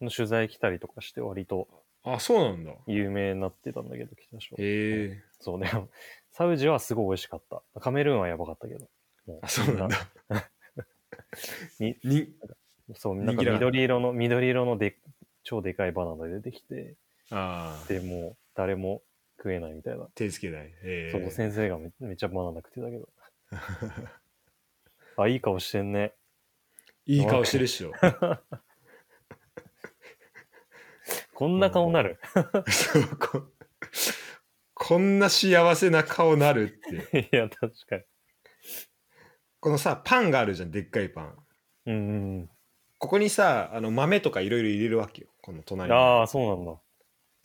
[0.00, 1.68] の取材来たりとかして、割と
[2.06, 4.54] ああそうなんだ有名になってたんだけど、北小。
[4.56, 5.70] へえそうね。
[6.30, 7.62] サウジはすごい美味しかった。
[7.80, 8.88] カメルーンはやばかったけど。
[9.26, 9.98] もあそうなんだ
[11.80, 12.32] み に
[12.94, 14.98] そう、なんか緑色の、緑色ので
[15.42, 16.94] 超でかいバナナ出てきて、
[17.30, 19.02] ああでもう誰も
[19.38, 20.06] 食えないみたいな。
[20.14, 23.08] 手つけないへえそう、先生がめめっちゃバナナ食ってたけど。
[25.22, 26.14] あ、いい顔してんね。
[27.04, 27.92] いい顔してるっしょ
[31.34, 32.18] こんな顔なる。
[32.66, 33.52] そうこ
[34.74, 36.68] こんな幸せな顔なるっ
[37.10, 38.02] ていや、確かに。
[39.60, 41.36] このさパンがあるじゃんでっかいパン
[41.86, 41.98] うんう
[42.42, 42.50] ん
[42.98, 45.64] ここにさあの豆とかいろいろ入れるわけよこのうん。
[45.64, 46.80] 隣にああ、そうなんだ。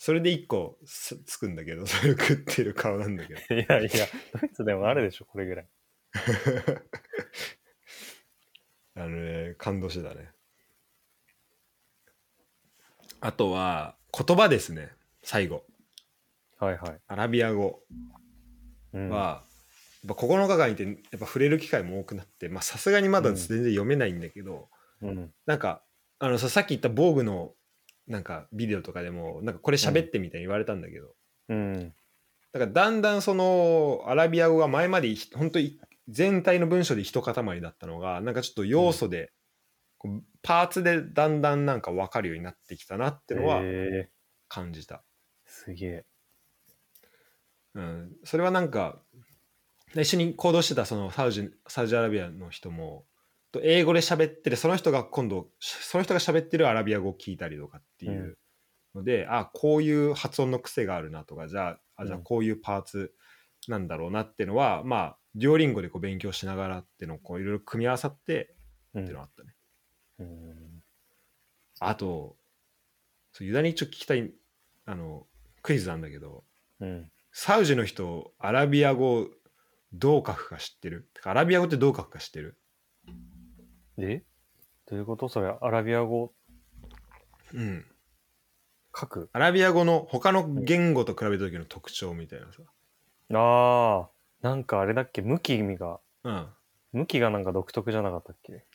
[0.04, 3.89] それで1個すつくんだけどそれを食ってる顔なんだけど いやいや、
[4.34, 5.68] ドイツでもあるでしょ、これぐらい。
[8.95, 10.32] あのね感動してたね
[13.20, 14.91] あとは言葉ですね
[15.22, 15.68] 最後
[16.58, 17.02] はいはい。
[17.06, 17.86] アラビア語
[18.93, 19.45] うん、は、
[20.04, 24.72] やっぱ9日間いてやっぱ触れる機会も多くなってまあさすがにまだうん全然読めないんだけど、
[25.04, 25.32] うん。
[25.45, 25.84] なんか
[26.18, 27.54] あのささっき言った防具の
[28.12, 31.16] なんかビデオとかでもなんかこれ喋ってみたいに言われたんだけど、
[31.47, 31.93] うん。
[32.51, 39.32] だからだんだんそのアラビア語が前までひ本当に全体の文章で一塊だったのがなんかちょっと要素で、
[39.97, 44.09] こうパーツでだんだんなんか分かるようになってきたなってのはえ。
[44.09, 44.12] ー、
[44.49, 45.03] 感じた、
[45.45, 46.05] すげえ。
[47.76, 48.99] うん、それはなんか
[49.95, 53.05] 一緒に行動してたそのサウジサウジアラビアの人も
[53.52, 58.38] と英語で喋っててその人が今度その人が喋ってるアラビア語を聞いたりとかっていう
[58.95, 63.14] ので、あこういう発音の癖があるなとかじゃああじゃあうんこういうパーツ
[63.68, 68.56] なんだろうなっていうのは、まあデュオリンゴでこう勉強しながらっていうのをこういろいろ組み合わさって
[68.93, 69.04] うん。
[69.04, 69.54] っていうのがあったね。
[70.20, 70.84] うん。
[71.80, 72.36] あと
[73.32, 74.32] そうユダに一応聞きたい
[74.86, 75.26] あの
[75.62, 76.43] クイズなんだけど
[76.80, 77.12] うん。
[77.32, 79.28] サウジの人アラビア語
[79.93, 81.10] どう書くか知ってる？
[81.24, 82.58] アラビア語ってどう書くか知ってる？
[84.02, 84.24] で
[84.89, 85.30] どういうこと？
[85.30, 86.34] それ、アラビア語？
[87.54, 87.86] うん
[88.93, 89.30] 書く？
[89.32, 92.64] アラビア語の他の言語と比べた時の特徴みたいなさ
[93.34, 95.22] ああ、なんかあれだっけ？
[95.22, 96.47] 向きが、うん
[96.91, 98.66] 向きがなんか独特じゃなかったっけ？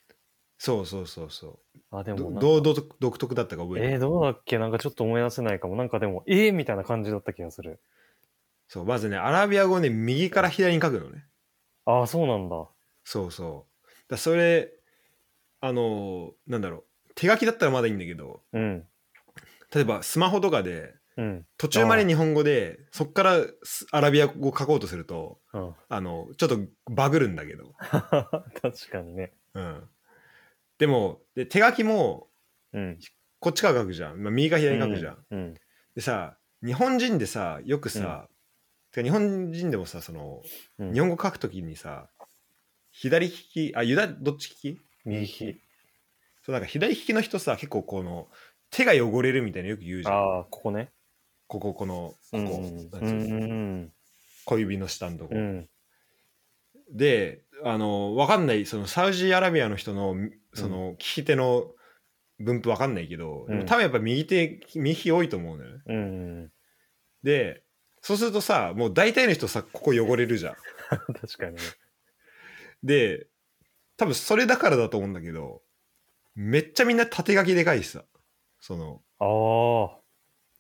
[0.56, 1.58] そうそうそうそ
[1.90, 2.14] あ、でう。
[2.14, 4.56] もどなんかどう独独特だったか覚えてるえー、どうだっけ？
[4.58, 5.76] なんかちょっと思い出せないかも。
[5.76, 7.78] なんかでも、えー、みたいな感じだった気がする。
[8.68, 11.24] そう、まずね、アラビア語ね、右から左に書くのね。
[11.84, 12.66] ああ、そうなんだ。
[13.04, 14.10] そうそう。
[14.10, 14.72] だそれ、
[15.66, 17.12] あのーなんだろう。
[17.14, 18.84] 手書きだったらまだいいんだけど、うん。
[19.74, 21.46] 例えばスマホとかで、うん。
[21.56, 25.74] 途中まで日本語で、そっからスアラビア語書こうとすると、うん。
[25.88, 26.58] あの、ちょっと
[26.90, 27.72] バグるんだけど。
[27.80, 29.32] 確かにね。
[29.54, 29.88] うん。
[30.78, 32.28] でも、で手書きも、
[32.72, 32.98] うん。
[33.40, 34.18] こっちから書くじゃん。
[34.18, 35.24] まあ、右か左に書くじゃん。
[35.30, 35.54] うん。
[35.94, 38.28] でさ、日本人でさ、よくさ、
[38.92, 40.42] てか日本人でもさ、その、
[40.78, 40.92] うん。
[40.92, 42.10] 日本語書くときにさ、
[42.90, 44.80] 左利き、あ、ユダ、どっち利き？
[45.06, 45.60] 右利き。
[46.42, 48.28] そう、なんか左利きの人さ、結構この、
[48.70, 50.14] 手が汚れるみたいなよく言うじゃん。
[50.14, 50.90] ああ、ここね。
[51.46, 52.90] ここ、この、ここ、うん。
[52.90, 53.92] なんうつうのん。
[54.44, 55.30] 小指の下のとこ。
[55.34, 55.68] うん。
[56.90, 60.14] で、あの、わかんない、そのサウジアラビアの人の、
[60.54, 61.72] その、利き手の
[62.38, 65.82] 分布わかんないけど、うん多分やっぱ右手、右利き多いと思うのよね。
[65.86, 66.52] うん。
[67.22, 67.62] で、
[68.02, 70.54] そうするとさ、もう大体の人さ、ここ汚れるじゃん。
[71.20, 71.60] 確かにね。
[72.82, 73.26] で、
[73.96, 75.62] 多分それだからだと思うんだけど、
[76.34, 78.04] めっちゃみんな縦書きでかいしさ、
[78.60, 79.98] その、あ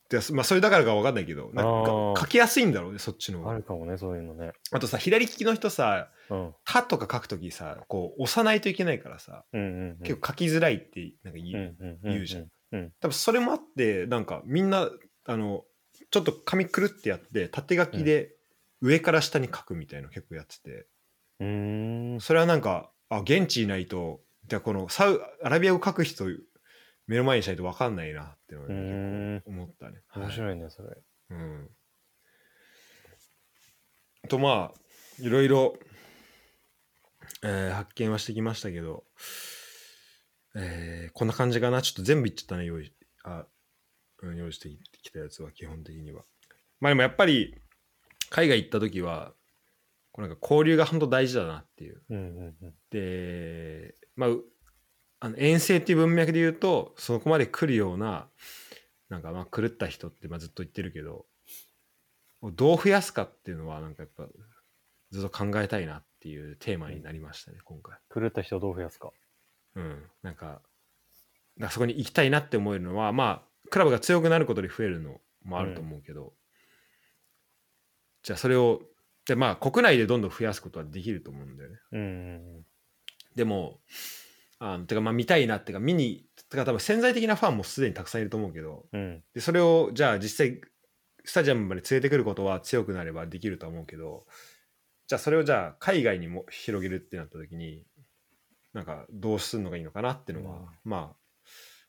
[0.08, 3.54] でまあそれだからかわかんないけど、なんあかー書きやすいんだろうね、そっちのあ。
[3.54, 4.52] るかもね、そういうのね。
[4.70, 6.54] あとさ、左利きの人さ、うん。
[6.64, 9.98] 歯とか書くときさ、こう押さないといけないからさ、うんうんうん。
[10.04, 12.46] 結構書きづらいってなんか言う、うんうん言うじゃん。
[12.72, 12.92] うん。
[13.00, 14.88] 多分それもあって、なんかみんな、
[15.26, 15.64] あの、
[16.10, 18.36] ちょっと紙くるってやって、縦書きで
[18.80, 20.86] 上から下に書くみたいなの結構やってて、
[21.40, 22.20] うーん。
[22.20, 26.24] それはなんか、あ、現地いないと、じゃあこのサウ、アラビア語書く人、
[27.06, 28.64] 目の前にしないと分かんないなって思
[29.66, 30.02] ったね。
[30.14, 30.32] 面い。
[30.32, 30.88] 白いね、それ。
[31.30, 31.70] うん。
[34.24, 35.78] あとまあ、いろいろ、
[37.42, 39.04] えー発見はしてきましたけど、
[40.56, 41.82] えーこんな感じかな。
[41.82, 42.92] ちょっと全部言っちゃったね、用意、
[43.24, 43.46] あ、
[44.22, 44.70] うん、用意して
[45.02, 46.24] きたやつは基本的には。
[46.80, 47.54] まあでもやっぱり、
[48.30, 49.34] 海外行った時は、
[50.16, 52.02] こうなんか交流が本当大事だなっていう。
[52.08, 52.74] うんうんうん。
[52.90, 54.44] で、まあ、う
[55.20, 58.28] あの遠征っていう文脈で言うとそこまで来るような
[59.08, 61.26] なんかまあ狂った人ってまあずっと言ってるけど
[62.42, 64.26] どう増やすかっていうのはなんかやっぱ
[65.10, 67.98] ずっと考えたいなっていうテーマになりましたね、今回。
[68.14, 69.10] 狂った人をどう増やすか。
[69.74, 70.60] うん、なんかだか
[71.58, 76.32] らそこに行きたいなって思えるのはまあクラブが強くなることで増えるのもあると思うけど、
[78.22, 78.82] じゃあそれを
[79.26, 81.76] でまあ国内でどんどん増やすことはできると思うんだよね。
[81.92, 82.02] うんう
[82.60, 82.66] ん
[83.36, 83.80] でも、
[84.58, 89.00] あのてかまあ見たいなってか見に、てか多分潜在的なファンもすでにたくさんいると思うけど、うん。
[89.00, 89.22] うん。
[89.34, 90.60] でそれをじゃあ実際
[91.24, 94.26] スタジアムまで連れてくることは強くなればできるとは思うけど、
[95.06, 97.84] じゃあそれをじゃあ海外にも広げるってなった時に、
[98.72, 101.16] なんかどうするのがいいのかなっていうのは、まあ、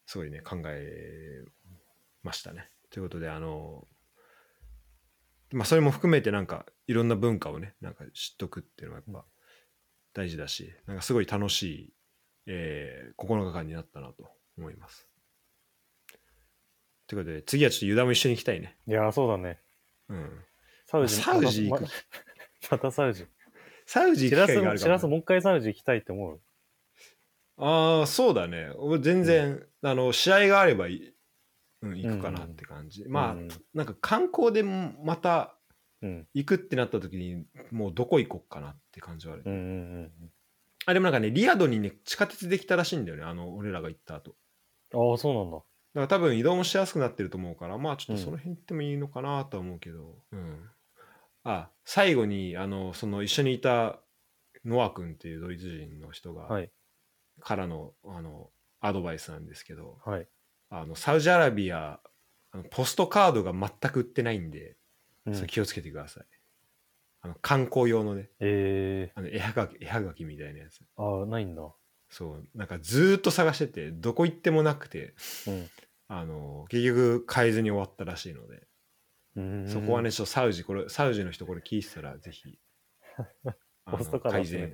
[0.05, 1.43] すごいね、考え
[2.23, 2.69] ましたね。
[2.89, 3.87] ということで、あの、
[5.51, 9.25] まあそれも含めてなんかいろんな文化をね、なんか知っとくっていうのはやっぱ
[10.13, 11.93] 大事だし、なんかすごい楽しい、
[12.47, 15.07] えー、9日間になったなと思います。
[17.07, 18.75] ということで、次はちょっとユダも一緒に行きたいね。
[18.87, 19.59] いやー、そうだね。
[20.09, 20.29] うん。
[20.87, 21.87] サウジサウジ行くま
[22.71, 23.25] またサウジ。
[23.85, 26.41] サウジ行く機会があるシラスかも、もう一回サウジ行きたいって思う？
[27.59, 28.71] ああ、そうだね。
[28.77, 31.13] 俺全然、あの、試合があればい、
[31.81, 33.05] うん、行くかなって感じ。
[33.07, 35.57] まあ、うんなんか観光でもまた
[36.01, 36.27] うん。
[36.33, 39.43] 行くってなった時に、もうどこ行こっかなって感じはある。
[39.45, 40.11] うんうん
[40.85, 43.23] あ、でもなんかね、リアドにね、地下鉄できたらしいんだよね。
[43.23, 44.35] あの、俺らが行った後。
[44.93, 45.11] うん。
[45.11, 45.57] ああ、そうなんだ。
[45.57, 45.65] だか
[45.95, 50.69] ら多分移動もしやすくなってると思うから、まあちょっとその辺行ってもいいのかなとは思うけど、うん。
[51.43, 53.99] あ、最後に、あの、その一緒にいた
[54.63, 56.71] ノア君っていうドイツ人の人が、はい。
[57.41, 58.49] からの、あの、
[58.79, 60.27] アドバイスなんですけど、はい。
[60.69, 61.99] あの、サウジアラビア、
[62.51, 64.77] あのポストカードが全く売ってないんで、
[65.25, 66.25] うんそれ気をつけてください。
[67.21, 70.79] あの、観光用のね、えあの絵はがき、絵はがきみたいなやつ。
[70.79, 71.61] ー、ああ、ないんだ。
[72.09, 75.15] そう、なんかずーっと探してて、どこ行ってもなくて、
[75.47, 75.67] うん
[76.09, 78.67] あの、結局買えずに終わったらしいので。
[79.67, 82.57] そこはね、ちょっとサウジ、これ、サウジの人これ聞いてたら、ぜひ、
[83.85, 84.73] ポストカード改善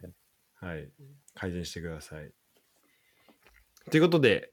[0.55, 0.89] はい、
[1.33, 2.31] 改善してください。
[3.91, 4.52] ということで、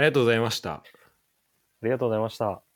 [0.00, 0.88] りがとうございました。
[1.82, 2.67] ありがとうございました。